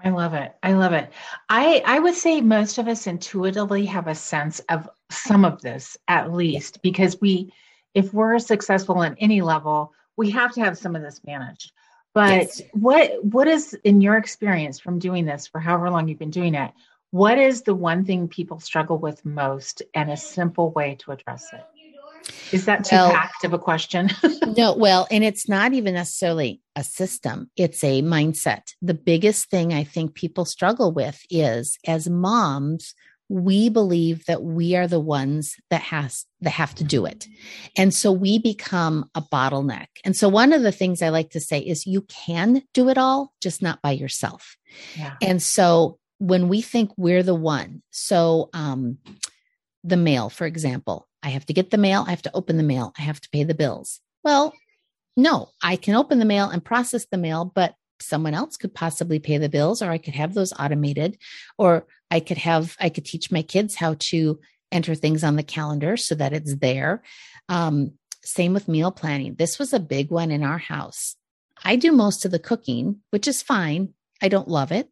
I 0.03 0.09
love 0.09 0.33
it. 0.33 0.53
I 0.61 0.73
love 0.73 0.91
it. 0.91 1.09
I 1.49 1.81
I 1.85 1.97
would 1.99 2.13
say 2.13 2.41
most 2.41 2.77
of 2.77 2.89
us 2.89 3.07
intuitively 3.07 3.85
have 3.85 4.07
a 4.07 4.15
sense 4.15 4.59
of 4.67 4.89
some 5.09 5.45
of 5.45 5.61
this 5.61 5.97
at 6.09 6.33
least 6.33 6.81
because 6.81 7.19
we 7.21 7.53
if 7.93 8.13
we're 8.13 8.37
successful 8.39 9.01
at 9.01 9.15
any 9.17 9.41
level, 9.41 9.93
we 10.17 10.29
have 10.31 10.51
to 10.53 10.61
have 10.61 10.77
some 10.77 10.95
of 10.95 11.01
this 11.01 11.21
managed. 11.25 11.71
But 12.13 12.41
yes. 12.41 12.61
what 12.73 13.23
what 13.23 13.47
is 13.47 13.73
in 13.85 14.01
your 14.01 14.17
experience 14.17 14.77
from 14.77 14.99
doing 14.99 15.25
this 15.25 15.47
for 15.47 15.61
however 15.61 15.89
long 15.89 16.09
you've 16.09 16.19
been 16.19 16.31
doing 16.31 16.55
it? 16.55 16.71
What 17.11 17.37
is 17.39 17.61
the 17.61 17.75
one 17.75 18.03
thing 18.03 18.27
people 18.27 18.59
struggle 18.59 18.97
with 18.97 19.25
most 19.25 19.81
and 19.93 20.11
a 20.11 20.17
simple 20.17 20.71
way 20.71 20.95
to 20.99 21.11
address 21.11 21.47
it? 21.53 21.63
Is 22.51 22.65
that 22.65 22.83
too 22.83 22.95
well, 22.95 23.11
packed 23.11 23.43
of 23.43 23.53
a 23.53 23.59
question? 23.59 24.09
no, 24.57 24.75
well, 24.75 25.07
and 25.09 25.23
it's 25.23 25.47
not 25.47 25.73
even 25.73 25.93
necessarily 25.93 26.61
a 26.75 26.83
system, 26.83 27.49
it's 27.55 27.83
a 27.83 28.01
mindset. 28.01 28.73
The 28.81 28.93
biggest 28.93 29.49
thing 29.49 29.73
I 29.73 29.83
think 29.83 30.15
people 30.15 30.45
struggle 30.45 30.91
with 30.91 31.21
is 31.29 31.77
as 31.85 32.09
moms, 32.09 32.93
we 33.31 33.69
believe 33.69 34.25
that 34.25 34.43
we 34.43 34.75
are 34.75 34.87
the 34.87 34.99
ones 34.99 35.55
that 35.69 35.81
has 35.81 36.25
that 36.41 36.49
have 36.49 36.75
to 36.75 36.83
do 36.83 37.05
it. 37.05 37.27
And 37.77 37.93
so 37.93 38.11
we 38.11 38.39
become 38.39 39.09
a 39.15 39.21
bottleneck. 39.21 39.87
And 40.03 40.17
so 40.17 40.27
one 40.27 40.51
of 40.51 40.63
the 40.63 40.71
things 40.73 41.01
I 41.01 41.09
like 41.09 41.29
to 41.31 41.39
say 41.39 41.59
is 41.59 41.87
you 41.87 42.01
can 42.01 42.63
do 42.73 42.89
it 42.89 42.97
all, 42.97 43.33
just 43.41 43.61
not 43.61 43.81
by 43.81 43.91
yourself. 43.91 44.57
Yeah. 44.97 45.15
And 45.21 45.41
so 45.41 45.97
when 46.17 46.49
we 46.49 46.61
think 46.61 46.91
we're 46.97 47.23
the 47.23 47.35
one, 47.35 47.81
so 47.89 48.49
um 48.53 48.97
the 49.83 49.97
mail, 49.97 50.29
for 50.29 50.45
example, 50.45 51.07
I 51.23 51.29
have 51.29 51.45
to 51.47 51.53
get 51.53 51.69
the 51.69 51.77
mail, 51.77 52.03
I 52.05 52.11
have 52.11 52.21
to 52.23 52.35
open 52.35 52.57
the 52.57 52.63
mail, 52.63 52.93
I 52.97 53.01
have 53.03 53.21
to 53.21 53.29
pay 53.29 53.43
the 53.43 53.53
bills. 53.53 53.99
Well, 54.23 54.53
no, 55.17 55.49
I 55.61 55.75
can 55.75 55.95
open 55.95 56.19
the 56.19 56.25
mail 56.25 56.49
and 56.49 56.63
process 56.63 57.05
the 57.05 57.17
mail, 57.17 57.45
but 57.45 57.75
someone 57.99 58.33
else 58.33 58.57
could 58.57 58.73
possibly 58.73 59.19
pay 59.19 59.37
the 59.37 59.49
bills, 59.49 59.81
or 59.81 59.91
I 59.91 59.97
could 59.97 60.15
have 60.15 60.33
those 60.33 60.53
automated, 60.53 61.17
or 61.57 61.85
I 62.09 62.19
could 62.19 62.37
have, 62.37 62.75
I 62.79 62.89
could 62.89 63.05
teach 63.05 63.31
my 63.31 63.41
kids 63.41 63.75
how 63.75 63.95
to 63.99 64.39
enter 64.71 64.95
things 64.95 65.23
on 65.23 65.35
the 65.35 65.43
calendar 65.43 65.97
so 65.97 66.15
that 66.15 66.33
it's 66.33 66.55
there. 66.55 67.03
Um, 67.49 67.93
same 68.23 68.53
with 68.53 68.67
meal 68.67 68.91
planning. 68.91 69.35
This 69.35 69.59
was 69.59 69.73
a 69.73 69.79
big 69.79 70.11
one 70.11 70.31
in 70.31 70.43
our 70.43 70.57
house. 70.57 71.15
I 71.63 71.75
do 71.75 71.91
most 71.91 72.25
of 72.25 72.31
the 72.31 72.39
cooking, 72.39 73.01
which 73.09 73.27
is 73.27 73.41
fine. 73.41 73.93
I 74.21 74.29
don't 74.29 74.47
love 74.47 74.71
it. 74.71 74.89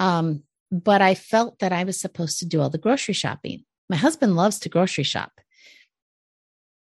Um, 0.00 0.42
but 0.70 1.00
I 1.00 1.14
felt 1.14 1.60
that 1.60 1.72
I 1.72 1.84
was 1.84 2.00
supposed 2.00 2.38
to 2.40 2.46
do 2.46 2.60
all 2.60 2.70
the 2.70 2.78
grocery 2.78 3.14
shopping. 3.14 3.64
My 3.88 3.96
husband 3.96 4.34
loves 4.34 4.58
to 4.60 4.68
grocery 4.68 5.04
shop. 5.04 5.32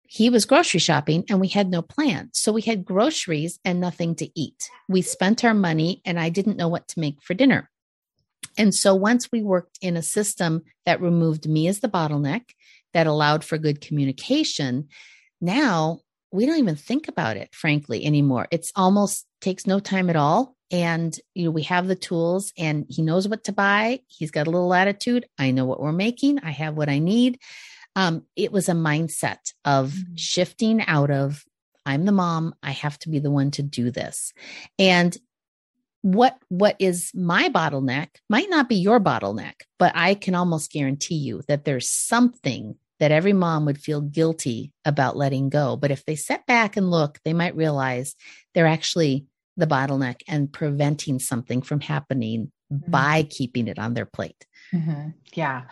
He 0.08 0.30
was 0.30 0.44
grocery 0.44 0.80
shopping 0.80 1.24
and 1.28 1.40
we 1.40 1.48
had 1.48 1.68
no 1.68 1.82
plan. 1.82 2.30
So 2.32 2.52
we 2.52 2.62
had 2.62 2.84
groceries 2.84 3.58
and 3.64 3.80
nothing 3.80 4.14
to 4.16 4.30
eat. 4.38 4.68
We 4.88 5.02
spent 5.02 5.44
our 5.44 5.54
money 5.54 6.02
and 6.04 6.18
I 6.18 6.28
didn't 6.28 6.56
know 6.56 6.68
what 6.68 6.88
to 6.88 7.00
make 7.00 7.22
for 7.22 7.34
dinner. 7.34 7.70
And 8.58 8.74
so 8.74 8.94
once 8.94 9.30
we 9.30 9.42
worked 9.42 9.78
in 9.82 9.96
a 9.96 10.02
system 10.02 10.62
that 10.84 11.00
removed 11.00 11.48
me 11.48 11.68
as 11.68 11.80
the 11.80 11.88
bottleneck, 11.88 12.42
that 12.94 13.06
allowed 13.06 13.44
for 13.44 13.58
good 13.58 13.80
communication, 13.80 14.88
now 15.40 16.00
we 16.32 16.46
don't 16.46 16.58
even 16.58 16.76
think 16.76 17.08
about 17.08 17.36
it, 17.36 17.54
frankly, 17.54 18.04
anymore. 18.04 18.48
It's 18.50 18.72
almost 18.74 19.26
takes 19.40 19.66
no 19.66 19.80
time 19.80 20.08
at 20.08 20.16
all. 20.16 20.56
And 20.70 21.16
you 21.34 21.44
know, 21.44 21.50
we 21.50 21.62
have 21.64 21.86
the 21.86 21.94
tools 21.94 22.52
and 22.58 22.86
he 22.88 23.02
knows 23.02 23.28
what 23.28 23.44
to 23.44 23.52
buy. 23.52 24.00
He's 24.08 24.30
got 24.30 24.46
a 24.46 24.50
little 24.50 24.74
attitude. 24.74 25.26
I 25.38 25.50
know 25.50 25.64
what 25.64 25.80
we're 25.80 25.92
making. 25.92 26.40
I 26.40 26.50
have 26.50 26.74
what 26.74 26.88
I 26.88 26.98
need. 26.98 27.38
Um, 27.96 28.22
it 28.36 28.52
was 28.52 28.68
a 28.68 28.72
mindset 28.72 29.52
of 29.64 29.90
mm-hmm. 29.90 30.14
shifting 30.14 30.82
out 30.86 31.10
of 31.10 31.44
I'm 31.84 32.04
the 32.04 32.12
mom, 32.12 32.54
I 32.64 32.72
have 32.72 32.98
to 33.00 33.08
be 33.08 33.20
the 33.20 33.30
one 33.30 33.52
to 33.52 33.62
do 33.62 33.92
this. 33.92 34.32
And 34.76 35.16
what 36.02 36.38
what 36.48 36.76
is 36.78 37.10
my 37.14 37.48
bottleneck 37.48 38.08
might 38.28 38.48
not 38.48 38.68
be 38.68 38.76
your 38.76 39.00
bottleneck 39.00 39.54
but 39.76 39.90
i 39.96 40.14
can 40.14 40.36
almost 40.36 40.70
guarantee 40.70 41.16
you 41.16 41.42
that 41.48 41.64
there's 41.64 41.88
something 41.88 42.76
that 43.00 43.10
every 43.10 43.32
mom 43.32 43.64
would 43.64 43.80
feel 43.80 44.00
guilty 44.00 44.72
about 44.84 45.16
letting 45.16 45.48
go 45.48 45.74
but 45.74 45.90
if 45.90 46.04
they 46.04 46.14
step 46.14 46.46
back 46.46 46.76
and 46.76 46.92
look 46.92 47.18
they 47.24 47.32
might 47.32 47.56
realize 47.56 48.14
they're 48.54 48.68
actually 48.68 49.26
the 49.56 49.66
bottleneck 49.66 50.20
and 50.28 50.52
preventing 50.52 51.18
something 51.18 51.62
from 51.62 51.80
happening 51.80 52.50
mm-hmm. 52.72 52.90
by 52.90 53.22
keeping 53.24 53.68
it 53.68 53.78
on 53.78 53.94
their 53.94 54.06
plate 54.06 54.46
mm-hmm. 54.72 55.08
yeah 55.34 55.62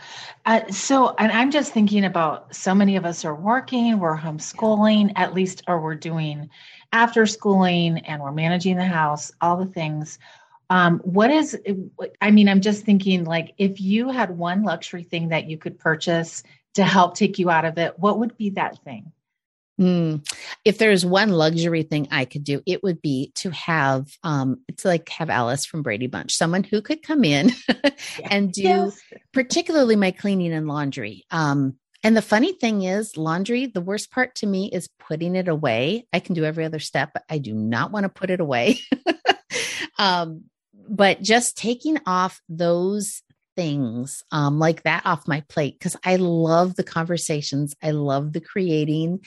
uh, 0.47 0.61
so 0.71 1.15
and 1.19 1.33
i'm 1.33 1.51
just 1.51 1.73
thinking 1.73 2.05
about 2.05 2.55
so 2.55 2.75
many 2.75 2.97
of 2.97 3.05
us 3.05 3.25
are 3.25 3.35
working 3.35 3.99
we're 3.99 4.17
homeschooling 4.17 5.13
at 5.17 5.35
least 5.35 5.63
or 5.69 5.81
we're 5.81 5.95
doing 5.95 6.49
after 6.95 7.27
schooling 7.27 7.99
and 8.07 8.23
we're 8.23 8.33
managing 8.33 8.77
the 8.77 8.85
house, 8.85 9.33
all 9.41 9.57
the 9.57 9.67
things. 9.67 10.21
Um, 10.71 11.01
what 11.01 11.31
is, 11.31 11.59
I 12.21 12.31
mean, 12.31 12.49
I'm 12.49 12.61
just 12.61 12.85
thinking 12.85 13.25
like 13.25 13.53
if 13.59 13.81
you 13.81 14.09
had 14.09 14.39
one 14.39 14.63
luxury 14.63 15.03
thing 15.03 15.29
that 15.31 15.51
you 15.51 15.59
could 15.59 15.77
purchase 15.77 16.45
to 16.75 16.85
help 16.85 17.17
take 17.17 17.39
you 17.39 17.51
out 17.51 17.65
of 17.65 17.79
it, 17.79 17.99
what 17.99 18.21
would 18.21 18.39
be 18.39 18.51
that 18.51 18.83
thing? 18.85 19.11
Mm. 19.81 20.25
If 20.65 20.79
there's 20.79 21.05
one 21.05 21.31
luxury 21.31 21.83
thing 21.83 22.09
I 22.11 22.27
could 22.27 22.45
do, 22.45 22.63
it 22.65 22.83
would 22.83 23.03
be 23.03 23.33
to 23.37 23.51
have 23.51 24.07
um 24.23 24.61
to 24.79 24.89
like 24.89 25.09
have 25.09 25.31
Alice 25.31 25.67
from 25.67 25.83
Brady 25.83 26.07
Bunch, 26.07 26.35
someone 26.37 26.63
who 26.63 26.81
could 26.81 27.03
come 27.03 27.25
in 27.25 27.51
and 28.31 28.53
do 28.53 28.63
yes. 28.63 29.01
particularly 29.33 29.97
my 29.97 30.13
cleaning 30.13 30.53
and 30.53 30.69
laundry. 30.69 31.25
Um 31.31 31.77
and 32.05 32.15
the 32.15 32.23
funny 32.23 32.53
thing 32.53 32.83
is, 32.83 33.17
laundry, 33.17 33.65
the 33.65 33.81
worst 33.81 34.11
part 34.11 34.35
to 34.37 34.47
me 34.47 34.71
is 34.71 34.91
putting 35.01 35.35
it 35.35 35.49
away. 35.49 36.07
I 36.13 36.21
can 36.21 36.35
do 36.35 36.45
every 36.45 36.67
other 36.67 36.79
step, 36.79 37.13
but 37.15 37.25
I 37.31 37.39
do 37.39 37.55
not 37.55 37.93
want 37.93 38.05
to 38.05 38.11
put 38.11 38.29
it 38.29 38.41
away. 38.41 38.79
um, 39.99 40.45
but 40.87 41.23
just 41.23 41.57
taking 41.57 41.99
off 42.05 42.43
those 42.47 43.23
things 43.57 44.23
um, 44.31 44.59
like 44.59 44.83
that 44.83 45.05
off 45.05 45.29
my 45.29 45.43
plate 45.49 45.79
because 45.79 45.97
I 46.05 46.17
love 46.17 46.77
the 46.77 46.85
conversations, 46.85 47.75
I 47.83 47.93
love 47.93 48.33
the 48.33 48.41
creating. 48.41 49.21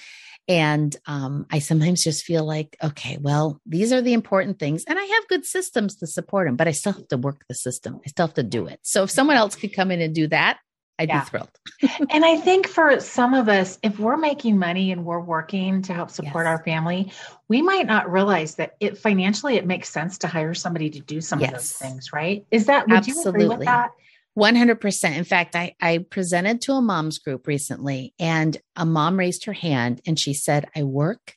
And 0.50 0.96
um, 1.08 1.46
I 1.52 1.60
sometimes 1.60 2.04
just 2.04 2.24
feel 2.24 2.46
like, 2.46 2.78
okay, 2.82 3.18
well, 3.20 3.60
these 3.66 3.92
are 3.92 4.02
the 4.02 4.14
important 4.14 4.60
things. 4.60 4.86
And 4.88 4.98
I 4.98 5.04
have 5.04 5.28
good 5.28 5.46
systems 5.46 5.98
to 5.98 6.08
support 6.08 6.48
them, 6.48 6.56
but 6.56 6.70
I 6.70 6.72
still 6.72 6.94
have 6.94 7.08
to 7.10 7.18
work 7.18 7.44
the 7.50 7.56
system. 7.56 8.00
I 8.06 8.10
still 8.10 8.28
have 8.28 8.36
to 8.36 8.44
do 8.44 8.68
it. 8.68 8.80
So 8.84 9.04
if 9.04 9.12
someone 9.12 9.36
else 9.36 9.56
could 9.56 9.74
come 9.74 9.92
in 9.92 10.02
and 10.02 10.16
do 10.16 10.28
that, 10.28 10.60
I'd 11.00 11.10
yeah. 11.10 11.24
be 11.24 11.30
thrilled. 11.30 11.52
and 12.10 12.26
I 12.26 12.38
think 12.38 12.68
for 12.68 13.00
some 13.00 13.34
of 13.34 13.50
us, 13.50 13.78
if 13.84 14.00
we're 14.00 14.18
making 14.18 14.58
money 14.58 14.92
and 14.92 15.06
we're 15.06 15.20
working 15.20 15.82
to 15.84 15.94
help 15.94 16.10
support 16.10 16.46
yes. 16.46 16.48
our 16.48 16.64
family, 16.64 17.12
we 17.48 17.62
might 17.62 17.86
not 17.86 18.12
realize 18.12 18.56
that 18.56 18.76
it 18.80 18.98
financially 18.98 19.58
it 19.58 19.66
makes 19.66 19.90
sense 19.90 20.18
to 20.20 20.28
hire 20.28 20.54
somebody 20.54 20.90
to 20.92 21.00
do 21.00 21.22
some 21.22 21.40
yes. 21.40 21.50
of 21.50 21.56
those 21.56 21.72
things, 21.74 22.14
right? 22.14 22.46
Is 22.52 22.66
that 22.66 22.88
would 22.88 22.98
Absolutely. 22.98 23.22
you 23.22 23.30
agree 23.30 23.58
with 23.58 23.66
that? 23.66 23.92
100%. 24.38 25.18
In 25.18 25.24
fact, 25.24 25.56
I, 25.56 25.76
I 25.82 26.06
presented 26.10 26.62
to 26.62 26.74
a 26.74 26.82
mom's 26.82 27.18
group 27.18 27.48
recently, 27.48 28.14
and 28.20 28.56
a 28.76 28.86
mom 28.86 29.18
raised 29.18 29.46
her 29.46 29.54
hand 29.54 30.02
and 30.06 30.20
she 30.20 30.34
said, 30.34 30.66
I 30.76 30.84
work, 30.84 31.34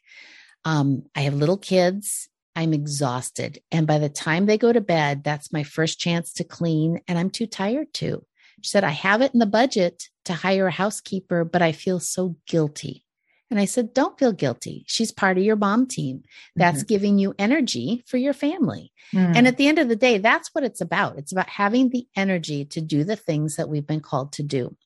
um, 0.66 1.04
I 1.16 1.20
have 1.20 1.34
little 1.34 1.56
kids, 1.56 2.28
I'm 2.54 2.74
exhausted. 2.74 3.60
And 3.70 3.86
by 3.86 3.98
the 3.98 4.10
time 4.10 4.44
they 4.44 4.58
go 4.58 4.72
to 4.72 4.82
bed, 4.82 5.24
that's 5.24 5.52
my 5.52 5.62
first 5.62 5.98
chance 5.98 6.32
to 6.34 6.44
clean, 6.44 7.00
and 7.08 7.18
I'm 7.18 7.30
too 7.30 7.46
tired 7.46 7.94
to. 7.94 8.24
She 8.60 8.68
said, 8.68 8.84
I 8.84 8.90
have 8.90 9.22
it 9.22 9.32
in 9.32 9.40
the 9.40 9.46
budget 9.46 10.08
to 10.26 10.34
hire 10.34 10.66
a 10.66 10.72
housekeeper, 10.72 11.44
but 11.44 11.62
I 11.62 11.72
feel 11.72 12.00
so 12.00 12.36
guilty. 12.46 13.06
And 13.50 13.58
I 13.58 13.64
said, 13.64 13.92
Don't 13.92 14.18
feel 14.18 14.32
guilty. 14.32 14.84
She's 14.86 15.12
part 15.12 15.36
of 15.36 15.44
your 15.44 15.56
mom 15.56 15.86
team. 15.86 16.22
That's 16.56 16.78
mm-hmm. 16.78 16.86
giving 16.86 17.18
you 17.18 17.34
energy 17.38 18.04
for 18.06 18.16
your 18.16 18.32
family. 18.32 18.92
Mm-hmm. 19.14 19.32
And 19.36 19.46
at 19.48 19.56
the 19.56 19.66
end 19.66 19.78
of 19.78 19.88
the 19.88 19.96
day, 19.96 20.18
that's 20.18 20.50
what 20.52 20.64
it's 20.64 20.80
about. 20.80 21.18
It's 21.18 21.32
about 21.32 21.48
having 21.48 21.90
the 21.90 22.06
energy 22.16 22.64
to 22.66 22.80
do 22.80 23.04
the 23.04 23.16
things 23.16 23.56
that 23.56 23.68
we've 23.68 23.86
been 23.86 24.00
called 24.00 24.32
to 24.34 24.42
do. 24.42 24.76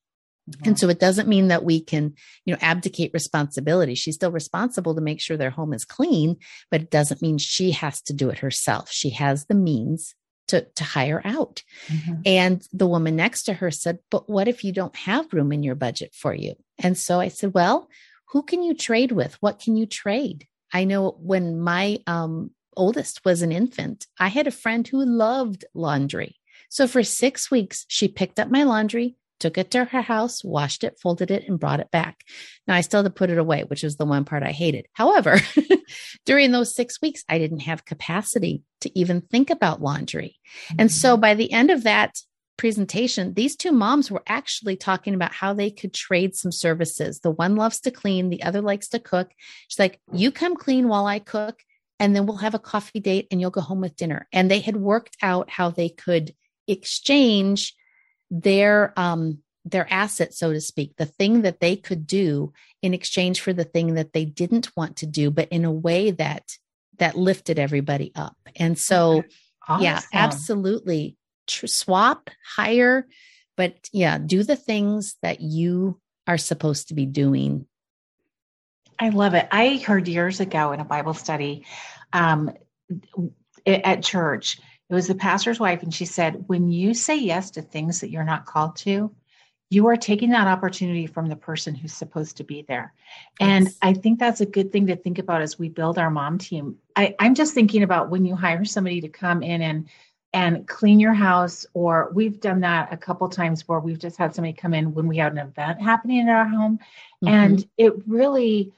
Mm-hmm. 0.51 0.69
And 0.69 0.79
so 0.79 0.89
it 0.89 0.99
doesn't 0.99 1.29
mean 1.29 1.49
that 1.49 1.65
we 1.65 1.81
can, 1.81 2.15
you 2.45 2.53
know, 2.53 2.59
abdicate 2.61 3.13
responsibility. 3.15 3.95
She's 3.95 4.15
still 4.15 4.33
responsible 4.33 4.95
to 4.95 5.01
make 5.01 5.21
sure 5.21 5.37
their 5.37 5.51
home 5.51 5.73
is 5.73 5.85
clean, 5.85 6.37
but 6.71 6.83
it 6.83 6.91
doesn't 6.91 7.23
mean 7.23 7.39
she 7.39 7.71
has 7.73 8.03
to 8.03 8.13
do 8.13 8.31
it 8.31 8.39
herself. 8.39 8.91
She 8.91 9.11
has 9.11 9.47
the 9.47 9.55
means 9.55 10.15
to, 10.49 10.67
to 10.77 10.85
hire 10.85 11.23
out. 11.25 11.63
Mm-hmm. 11.89 12.15
And 12.27 12.63
the 12.73 12.87
woman 12.87 13.17
next 13.17 13.45
to 13.45 13.55
her 13.55 13.71
said, 13.71 13.99
But 14.11 14.29
what 14.29 14.49
if 14.49 14.65
you 14.65 14.73
don't 14.73 14.95
have 14.97 15.33
room 15.33 15.53
in 15.53 15.63
your 15.63 15.75
budget 15.75 16.15
for 16.15 16.35
you? 16.35 16.55
And 16.79 16.99
so 16.99 17.21
I 17.21 17.29
said, 17.29 17.55
Well, 17.55 17.89
who 18.35 18.43
can 18.43 18.65
you 18.65 18.75
trade 18.75 19.13
with? 19.13 19.35
What 19.41 19.61
can 19.61 19.77
you 19.77 19.87
trade? 19.87 20.49
I 20.73 20.85
know 20.85 21.17
when 21.21 21.61
my 21.61 22.01
um, 22.09 22.51
oldest 22.77 23.25
was 23.25 23.43
an 23.43 23.53
infant, 23.53 24.09
I 24.19 24.27
had 24.27 24.49
a 24.49 24.51
friend 24.51 24.87
who 24.87 25.05
loved 25.07 25.65
laundry. 25.73 26.35
So 26.69 26.89
for 26.89 27.05
six 27.05 27.49
weeks, 27.49 27.87
she 27.87 28.09
picked 28.09 28.41
up 28.41 28.51
my 28.51 28.65
laundry, 28.65 29.15
took 29.39 29.57
it 29.57 29.71
to 29.71 29.85
her 29.85 30.03
house, 30.03 30.43
washed 30.43 30.83
it, 30.83 30.99
folded 31.01 31.31
it, 31.31 31.45
and 31.47 31.61
brought 31.61 31.79
it 31.79 31.93
back. 31.93 32.23
Now 32.67 32.75
I 32.75 32.81
still 32.81 33.05
had 33.05 33.09
to 33.09 33.17
put 33.17 33.31
it 33.31 33.39
away, 33.39 33.63
which 33.63 33.85
was 33.85 33.99
the 33.99 34.05
one 34.05 34.25
part 34.25 34.43
I 34.43 34.51
hated. 34.51 34.87
However, 34.95 35.39
during 36.27 36.51
those 36.51 36.75
six 36.75 37.01
weeks, 37.01 37.23
I 37.29 37.39
didn't 37.39 37.61
have 37.61 37.85
capacity 37.85 38.65
to 38.81 38.99
even 38.99 39.21
think 39.21 39.51
about 39.51 39.81
laundry. 39.81 40.41
Mm-hmm. 40.71 40.81
And 40.81 40.91
so 40.91 41.13
mm-hmm. 41.13 41.21
by 41.21 41.35
the 41.35 41.53
end 41.53 41.71
of 41.71 41.85
that 41.85 42.19
presentation, 42.57 43.35
these 43.35 43.57
two 43.57 43.73
moms 43.73 44.11
were 44.11 44.23
actually 44.27 44.77
talking 44.77 45.15
about 45.15 45.33
how 45.33 45.53
they 45.53 45.71
could 45.71 45.93
trade 45.93 46.35
some 46.35 46.53
services. 46.53 47.21
The 47.21 47.31
one 47.31 47.57
loves 47.57 47.81
to 47.81 47.91
clean, 47.91 48.31
the 48.31 48.43
other 48.43 48.61
likes 48.61 48.89
to 48.89 48.99
cook. 48.99 49.31
She's 49.69 49.79
like, 49.79 50.01
You 50.13 50.31
come 50.31 50.57
clean 50.57 50.89
while 50.89 51.07
I 51.07 51.19
cook, 51.19 51.61
and 51.99 52.15
then 52.15 52.27
we'll 52.27 52.37
have 52.37 52.55
a 52.55 52.59
coffee 52.59 53.01
date 53.01 53.29
and 53.31 53.41
you'll 53.41 53.51
go 53.51 53.61
home 53.61 53.81
with 53.81 53.97
dinner. 53.97 54.29
And 54.33 54.51
they 54.51 54.61
had 54.61 54.77
worked 54.77 55.17
out 55.23 55.51
how 55.51 55.71
they 55.71 55.89
could 55.89 56.35
exchange 56.67 57.75
their 58.31 58.93
um 58.97 59.39
their 59.65 59.91
asset 59.93 60.35
so 60.35 60.53
to 60.53 60.61
speak 60.61 60.97
the 60.97 61.07
thing 61.07 61.43
that 61.43 61.61
they 61.61 61.77
could 61.77 62.07
do 62.07 62.53
in 62.83 62.93
exchange 62.95 63.41
for 63.41 63.53
the 63.53 63.65
thing 63.65 63.95
that 63.95 64.13
they 64.13 64.25
didn't 64.25 64.75
want 64.77 64.97
to 64.97 65.07
do 65.07 65.31
but 65.31 65.49
in 65.49 65.65
a 65.65 65.71
way 65.71 66.11
that 66.11 66.57
that 66.99 67.17
lifted 67.17 67.59
everybody 67.59 68.13
up 68.15 68.37
and 68.57 68.79
so 68.79 69.23
awesome. 69.69 69.85
yeah 69.85 70.01
absolutely 70.13 71.17
tr- 71.47 71.67
swap, 71.67 72.31
hire, 72.57 73.07
but 73.57 73.75
yeah, 73.93 74.19
do 74.19 74.43
the 74.43 74.57
things 74.57 75.17
that 75.23 75.41
you 75.41 76.01
are 76.27 76.39
supposed 76.39 76.89
to 76.89 76.95
be 76.95 77.07
doing. 77.07 77.67
I 78.99 79.11
love 79.11 79.35
it. 79.35 79.49
I 79.51 79.77
heard 79.77 80.09
years 80.09 80.41
ago 80.41 80.73
in 80.73 80.81
a 80.81 80.85
Bible 80.85 81.15
study 81.15 81.67
um, 82.13 82.53
at 83.67 84.03
church, 84.03 84.59
it 84.91 84.95
was 84.95 85.07
the 85.07 85.15
pastor's 85.15 85.59
wife, 85.59 85.83
and 85.83 85.93
she 85.93 86.05
said, 86.05 86.45
When 86.47 86.71
you 86.71 86.95
say 86.95 87.17
yes 87.17 87.53
to 87.53 87.63
things 87.63 88.01
that 88.01 88.11
you're 88.11 88.25
not 88.25 88.47
called 88.47 88.77
to, 88.77 89.15
you 89.71 89.89
are 89.89 89.97
taking 89.97 90.31
that 90.31 90.47
opportunity 90.47 91.07
from 91.07 91.29
the 91.29 91.37
person 91.37 91.75
who's 91.75 91.93
supposed 91.93 92.37
to 92.37 92.45
be 92.45 92.63
there. 92.69 92.93
Yes. 93.41 93.49
And 93.49 93.69
I 93.83 93.95
think 93.95 94.19
that's 94.19 94.41
a 94.41 94.47
good 94.47 94.71
thing 94.71 94.87
to 94.89 94.97
think 94.97 95.19
about 95.19 95.43
as 95.43 95.59
we 95.59 95.69
build 95.69 95.99
our 95.99 96.11
mom 96.11 96.39
team. 96.39 96.77
I, 96.95 97.15
I'm 97.19 97.35
just 97.35 97.55
thinking 97.55 97.83
about 97.83 98.11
when 98.11 98.25
you 98.25 98.37
hire 98.37 98.65
somebody 98.65 99.01
to 99.01 99.09
come 99.09 99.43
in 99.43 99.63
and 99.63 99.89
and 100.35 100.67
clean 100.67 100.99
your 100.99 101.15
house 101.15 101.65
or 101.75 102.11
we've 102.13 102.41
done 102.41 102.61
that 102.61 102.93
a 102.93 102.97
couple 102.97 103.29
times 103.29 103.67
where 103.69 103.79
we've 103.79 104.01
just 104.01 104.17
had 104.17 104.35
somebody 104.35 104.53
come 104.53 104.75
in 104.75 104.93
when 104.93 105.07
we 105.07 105.17
had 105.17 105.33
an 105.33 105.39
event 105.39 105.81
happening 105.81 106.19
in 106.19 106.29
our 106.29 106.47
home 106.47 106.79
mm-hmm. 107.25 107.29
and 107.29 107.69
it 107.79 107.95
really 108.07 108.73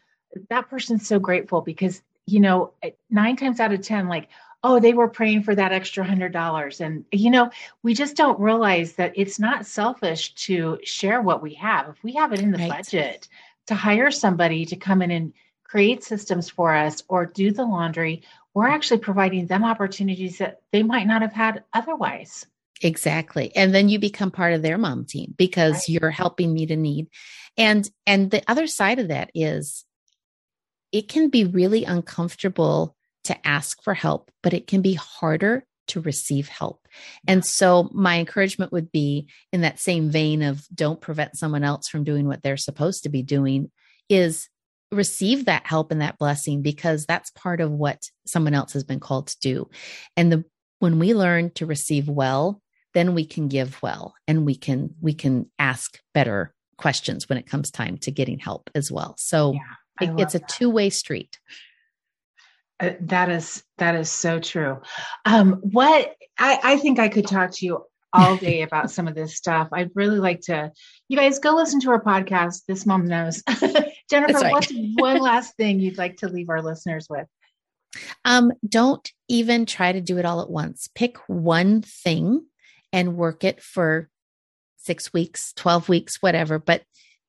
that 0.50 0.68
person's 0.68 1.08
so 1.08 1.18
grateful 1.18 1.62
because 1.62 2.02
you 2.26 2.40
know 2.40 2.72
nine 3.10 3.36
times 3.36 3.58
out 3.58 3.72
of 3.72 3.80
ten 3.80 4.06
like 4.06 4.28
oh 4.62 4.78
they 4.78 4.92
were 4.92 5.08
praying 5.08 5.42
for 5.42 5.54
that 5.54 5.72
extra 5.72 6.04
hundred 6.04 6.30
dollars 6.30 6.82
and 6.82 7.06
you 7.10 7.30
know 7.30 7.50
we 7.82 7.94
just 7.94 8.16
don't 8.16 8.38
realize 8.38 8.92
that 8.92 9.12
it's 9.16 9.38
not 9.38 9.64
selfish 9.64 10.34
to 10.34 10.78
share 10.84 11.22
what 11.22 11.42
we 11.42 11.54
have 11.54 11.88
if 11.88 12.04
we 12.04 12.12
have 12.12 12.34
it 12.34 12.40
in 12.40 12.50
the 12.50 12.58
right. 12.58 12.70
budget 12.70 13.28
to 13.66 13.74
hire 13.74 14.10
somebody 14.10 14.66
to 14.66 14.76
come 14.76 15.00
in 15.00 15.10
and 15.10 15.32
create 15.64 16.04
systems 16.04 16.50
for 16.50 16.74
us 16.74 17.02
or 17.08 17.24
do 17.24 17.50
the 17.50 17.64
laundry 17.64 18.22
we're 18.56 18.66
actually 18.66 19.00
providing 19.00 19.46
them 19.46 19.64
opportunities 19.64 20.38
that 20.38 20.62
they 20.72 20.82
might 20.82 21.06
not 21.06 21.20
have 21.20 21.34
had 21.34 21.62
otherwise. 21.74 22.46
Exactly. 22.80 23.54
And 23.54 23.74
then 23.74 23.90
you 23.90 23.98
become 23.98 24.30
part 24.30 24.54
of 24.54 24.62
their 24.62 24.78
mom 24.78 25.04
team 25.04 25.34
because 25.36 25.74
right. 25.74 25.88
you're 25.90 26.10
helping 26.10 26.54
meet 26.54 26.70
a 26.70 26.76
need. 26.76 27.08
And 27.58 27.86
and 28.06 28.30
the 28.30 28.42
other 28.48 28.66
side 28.66 28.98
of 28.98 29.08
that 29.08 29.30
is 29.34 29.84
it 30.90 31.06
can 31.06 31.28
be 31.28 31.44
really 31.44 31.84
uncomfortable 31.84 32.96
to 33.24 33.46
ask 33.46 33.82
for 33.82 33.92
help, 33.92 34.30
but 34.42 34.54
it 34.54 34.66
can 34.66 34.80
be 34.80 34.94
harder 34.94 35.66
to 35.88 36.00
receive 36.00 36.48
help. 36.48 36.88
And 37.28 37.44
so 37.44 37.90
my 37.92 38.18
encouragement 38.18 38.72
would 38.72 38.90
be 38.90 39.28
in 39.52 39.60
that 39.60 39.80
same 39.80 40.08
vein 40.08 40.42
of 40.42 40.66
don't 40.74 41.00
prevent 41.00 41.36
someone 41.36 41.62
else 41.62 41.88
from 41.88 42.04
doing 42.04 42.26
what 42.26 42.42
they're 42.42 42.56
supposed 42.56 43.02
to 43.02 43.10
be 43.10 43.22
doing 43.22 43.70
is 44.08 44.48
receive 44.96 45.44
that 45.44 45.66
help 45.66 45.92
and 45.92 46.00
that 46.00 46.18
blessing 46.18 46.62
because 46.62 47.06
that's 47.06 47.30
part 47.30 47.60
of 47.60 47.70
what 47.70 48.10
someone 48.26 48.54
else 48.54 48.72
has 48.72 48.84
been 48.84 49.00
called 49.00 49.28
to 49.28 49.38
do. 49.40 49.70
And 50.16 50.32
the 50.32 50.44
when 50.78 50.98
we 50.98 51.14
learn 51.14 51.50
to 51.52 51.66
receive 51.66 52.08
well, 52.08 52.60
then 52.94 53.14
we 53.14 53.24
can 53.24 53.48
give 53.48 53.80
well 53.82 54.14
and 54.26 54.44
we 54.44 54.54
can 54.54 54.94
we 55.00 55.14
can 55.14 55.50
ask 55.58 56.00
better 56.14 56.54
questions 56.78 57.28
when 57.28 57.38
it 57.38 57.46
comes 57.46 57.70
time 57.70 57.96
to 57.98 58.10
getting 58.10 58.38
help 58.38 58.70
as 58.74 58.90
well. 58.90 59.14
So 59.18 59.52
yeah, 59.52 60.08
it, 60.08 60.20
it's 60.20 60.34
a 60.34 60.40
two-way 60.40 60.90
street. 60.90 61.38
Uh, 62.78 62.90
that 63.00 63.30
is 63.30 63.62
that 63.78 63.94
is 63.94 64.10
so 64.10 64.38
true. 64.38 64.80
Um, 65.24 65.60
what 65.62 66.14
I, 66.38 66.58
I 66.62 66.76
think 66.78 66.98
I 66.98 67.08
could 67.08 67.26
talk 67.26 67.50
to 67.52 67.66
you 67.66 67.84
all 68.12 68.36
day 68.38 68.62
about 68.62 68.90
some 68.90 69.08
of 69.08 69.14
this 69.14 69.36
stuff. 69.36 69.68
I'd 69.72 69.90
really 69.94 70.18
like 70.18 70.40
to. 70.42 70.72
You 71.08 71.16
guys 71.16 71.38
go 71.38 71.54
listen 71.54 71.80
to 71.80 71.90
our 71.90 72.02
podcast. 72.02 72.62
This 72.66 72.86
mom 72.86 73.06
knows. 73.06 73.42
Jennifer, 74.08 74.38
right. 74.38 74.52
what's 74.52 74.72
one 74.94 75.18
last 75.18 75.56
thing 75.56 75.80
you'd 75.80 75.98
like 75.98 76.18
to 76.18 76.28
leave 76.28 76.48
our 76.48 76.62
listeners 76.62 77.06
with? 77.10 77.26
Um, 78.24 78.52
don't 78.66 79.10
even 79.28 79.66
try 79.66 79.92
to 79.92 80.00
do 80.00 80.18
it 80.18 80.24
all 80.24 80.40
at 80.40 80.50
once. 80.50 80.88
Pick 80.94 81.16
one 81.28 81.82
thing 81.82 82.46
and 82.92 83.16
work 83.16 83.44
it 83.44 83.62
for 83.62 84.08
six 84.76 85.12
weeks, 85.12 85.52
12 85.54 85.88
weeks, 85.88 86.22
whatever, 86.22 86.58
but 86.58 86.82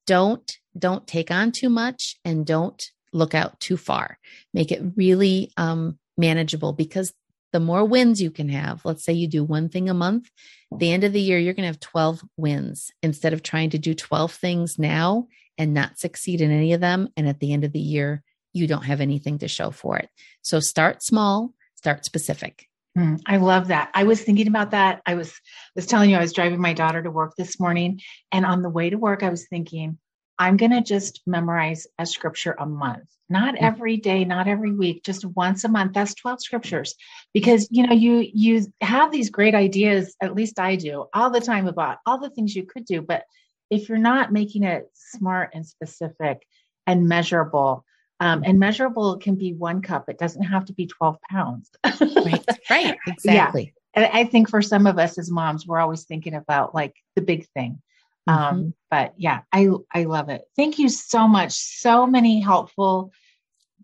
don't, 0.05 0.57
don't 0.77 1.07
take 1.07 1.31
on 1.31 1.51
too 1.51 1.69
much 1.69 2.19
and 2.23 2.45
don't 2.45 2.91
look 3.13 3.33
out 3.33 3.59
too 3.59 3.77
far. 3.77 4.19
Make 4.53 4.71
it 4.71 4.83
really 4.95 5.51
um, 5.57 5.97
manageable 6.17 6.73
because 6.73 7.13
the 7.53 7.59
more 7.59 7.85
wins 7.85 8.21
you 8.21 8.29
can 8.29 8.49
have, 8.49 8.83
let's 8.85 9.03
say 9.03 9.13
you 9.13 9.27
do 9.27 9.43
one 9.43 9.69
thing 9.69 9.89
a 9.89 9.93
month, 9.93 10.29
the 10.75 10.91
end 10.91 11.03
of 11.03 11.13
the 11.13 11.21
year, 11.21 11.39
you're 11.39 11.53
going 11.53 11.63
to 11.63 11.67
have 11.67 11.79
12 11.79 12.21
wins 12.35 12.91
instead 13.01 13.33
of 13.33 13.41
trying 13.41 13.69
to 13.71 13.77
do 13.77 13.93
12 13.93 14.33
things 14.33 14.77
now 14.77 15.27
and 15.57 15.73
not 15.73 15.99
succeed 15.99 16.41
in 16.41 16.51
any 16.51 16.73
of 16.73 16.81
them. 16.81 17.09
And 17.17 17.27
at 17.27 17.39
the 17.39 17.53
end 17.53 17.63
of 17.63 17.71
the 17.71 17.79
year, 17.79 18.23
you 18.53 18.67
don't 18.67 18.85
have 18.85 19.01
anything 19.01 19.39
to 19.39 19.47
show 19.47 19.71
for 19.71 19.97
it. 19.97 20.09
So 20.41 20.59
start 20.59 21.03
small, 21.03 21.53
start 21.75 22.05
specific. 22.05 22.67
Mm, 22.97 23.21
I 23.27 23.37
love 23.37 23.67
that. 23.67 23.91
I 23.93 24.05
was 24.05 24.21
thinking 24.21 24.47
about 24.47 24.71
that. 24.71 25.01
I 25.05 25.13
was 25.13 25.33
was 25.75 25.85
telling 25.85 26.09
you 26.09 26.17
I 26.17 26.21
was 26.21 26.33
driving 26.33 26.59
my 26.59 26.73
daughter 26.73 27.01
to 27.03 27.11
work 27.11 27.35
this 27.37 27.59
morning 27.59 28.01
and 28.31 28.45
on 28.45 28.61
the 28.61 28.69
way 28.69 28.89
to 28.89 28.97
work 28.97 29.21
I 29.21 29.29
was 29.29 29.47
thinking 29.47 29.99
I'm 30.39 30.57
going 30.57 30.71
to 30.71 30.81
just 30.81 31.21
memorize 31.25 31.87
a 31.97 32.05
scripture 32.05 32.55
a 32.59 32.65
month. 32.65 33.05
Not 33.29 33.55
every 33.55 33.97
day, 33.97 34.23
not 34.23 34.47
every 34.47 34.71
week, 34.71 35.03
just 35.03 35.25
once 35.25 35.63
a 35.63 35.69
month. 35.69 35.93
That's 35.93 36.13
12 36.13 36.41
scriptures. 36.41 36.95
Because 37.33 37.67
you 37.71 37.85
know, 37.85 37.93
you 37.93 38.25
you 38.33 38.65
have 38.81 39.11
these 39.11 39.29
great 39.29 39.53
ideas, 39.53 40.15
at 40.21 40.35
least 40.35 40.59
I 40.59 40.75
do, 40.75 41.07
all 41.13 41.29
the 41.29 41.41
time 41.41 41.67
about 41.67 41.97
all 42.05 42.19
the 42.19 42.29
things 42.29 42.55
you 42.55 42.65
could 42.65 42.85
do, 42.85 43.01
but 43.01 43.23
if 43.69 43.89
you're 43.89 43.97
not 43.97 44.31
making 44.31 44.63
it 44.63 44.89
smart 44.93 45.51
and 45.53 45.65
specific 45.65 46.45
and 46.85 47.07
measurable, 47.07 47.85
um, 48.19 48.43
and 48.45 48.59
measurable 48.59 49.17
can 49.17 49.35
be 49.35 49.53
one 49.53 49.81
cup. 49.81 50.09
It 50.09 50.17
doesn't 50.17 50.43
have 50.43 50.65
to 50.65 50.73
be 50.73 50.87
12 50.87 51.17
pounds. 51.29 51.69
right. 51.83 52.45
Right. 52.69 52.97
Exactly. 53.07 53.73
Yeah. 53.95 54.03
And 54.03 54.11
I 54.13 54.25
think 54.25 54.49
for 54.49 54.61
some 54.61 54.87
of 54.87 54.99
us 54.99 55.17
as 55.17 55.31
moms, 55.31 55.65
we're 55.65 55.79
always 55.79 56.03
thinking 56.03 56.33
about 56.33 56.75
like 56.75 56.93
the 57.15 57.21
big 57.21 57.47
thing. 57.55 57.81
Mm-hmm. 58.27 58.39
Um, 58.39 58.73
but 58.91 59.13
yeah, 59.17 59.41
I, 59.53 59.69
I 59.93 60.03
love 60.03 60.29
it. 60.29 60.41
Thank 60.55 60.79
you 60.79 60.89
so 60.89 61.27
much. 61.27 61.53
So 61.53 62.05
many 62.05 62.41
helpful 62.41 63.11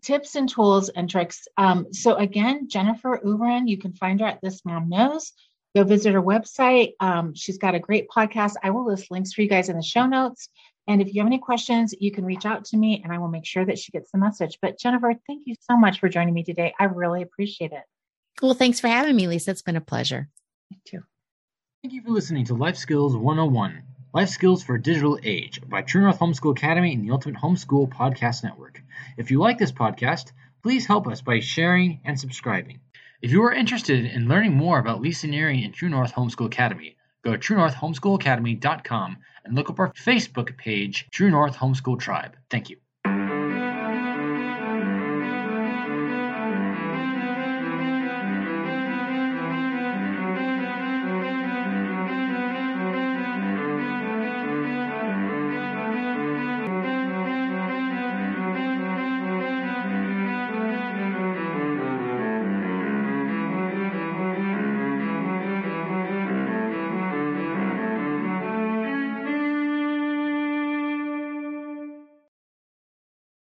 tips 0.02 0.34
and 0.34 0.48
tools 0.48 0.90
and 0.90 1.08
tricks. 1.08 1.48
Um, 1.56 1.92
so 1.92 2.14
again, 2.16 2.68
Jennifer 2.68 3.20
Uberin, 3.24 3.68
you 3.68 3.78
can 3.78 3.94
find 3.94 4.20
her 4.20 4.26
at 4.26 4.40
This 4.42 4.64
Mom 4.64 4.88
Knows 4.88 5.32
Go 5.74 5.84
visit 5.84 6.14
her 6.14 6.22
website. 6.22 6.92
Um, 7.00 7.34
she's 7.34 7.58
got 7.58 7.74
a 7.74 7.80
great 7.80 8.08
podcast. 8.08 8.54
I 8.62 8.70
will 8.70 8.86
list 8.86 9.10
links 9.10 9.32
for 9.32 9.42
you 9.42 9.48
guys 9.48 9.68
in 9.68 9.76
the 9.76 9.82
show 9.82 10.06
notes. 10.06 10.48
And 10.86 11.00
if 11.00 11.14
you 11.14 11.20
have 11.20 11.26
any 11.26 11.38
questions, 11.38 11.94
you 11.98 12.12
can 12.12 12.24
reach 12.24 12.46
out 12.46 12.66
to 12.66 12.76
me 12.76 13.00
and 13.02 13.12
I 13.12 13.18
will 13.18 13.28
make 13.28 13.46
sure 13.46 13.64
that 13.64 13.78
she 13.78 13.90
gets 13.90 14.10
the 14.12 14.18
message. 14.18 14.58
But 14.60 14.78
Jennifer, 14.78 15.14
thank 15.26 15.42
you 15.46 15.54
so 15.60 15.76
much 15.76 15.98
for 15.98 16.08
joining 16.08 16.34
me 16.34 16.44
today. 16.44 16.74
I 16.78 16.84
really 16.84 17.22
appreciate 17.22 17.72
it. 17.72 17.82
Well, 18.42 18.54
thanks 18.54 18.80
for 18.80 18.88
having 18.88 19.16
me, 19.16 19.26
Lisa. 19.26 19.52
It's 19.52 19.62
been 19.62 19.76
a 19.76 19.80
pleasure. 19.80 20.28
Me 20.70 20.78
too. 20.84 21.00
Thank 21.82 21.94
you 21.94 22.02
for 22.02 22.10
listening 22.10 22.44
to 22.46 22.54
Life 22.54 22.76
Skills 22.76 23.16
101 23.16 23.82
Life 24.12 24.28
Skills 24.28 24.62
for 24.62 24.76
a 24.76 24.82
Digital 24.82 25.18
Age 25.22 25.60
by 25.68 25.82
True 25.82 26.02
North 26.02 26.20
Homeschool 26.20 26.52
Academy 26.52 26.94
and 26.94 27.04
the 27.04 27.10
Ultimate 27.10 27.40
Homeschool 27.40 27.88
Podcast 27.88 28.44
Network. 28.44 28.80
If 29.16 29.30
you 29.30 29.40
like 29.40 29.58
this 29.58 29.72
podcast, 29.72 30.30
please 30.62 30.86
help 30.86 31.08
us 31.08 31.20
by 31.20 31.40
sharing 31.40 32.00
and 32.04 32.18
subscribing. 32.18 32.80
If 33.24 33.32
you 33.32 33.42
are 33.44 33.54
interested 33.54 34.04
in 34.04 34.28
learning 34.28 34.52
more 34.52 34.78
about 34.78 35.00
Neary 35.00 35.64
and 35.64 35.72
True 35.72 35.88
North 35.88 36.12
Homeschool 36.12 36.44
Academy, 36.44 36.98
go 37.24 37.34
to 37.34 37.38
truenorthhomeschoolacademy.com 37.38 39.16
and 39.46 39.54
look 39.54 39.70
up 39.70 39.78
our 39.80 39.94
Facebook 39.94 40.54
page, 40.58 41.06
True 41.10 41.30
North 41.30 41.56
Homeschool 41.56 41.98
Tribe. 41.98 42.36
Thank 42.50 42.68
you. 42.68 42.76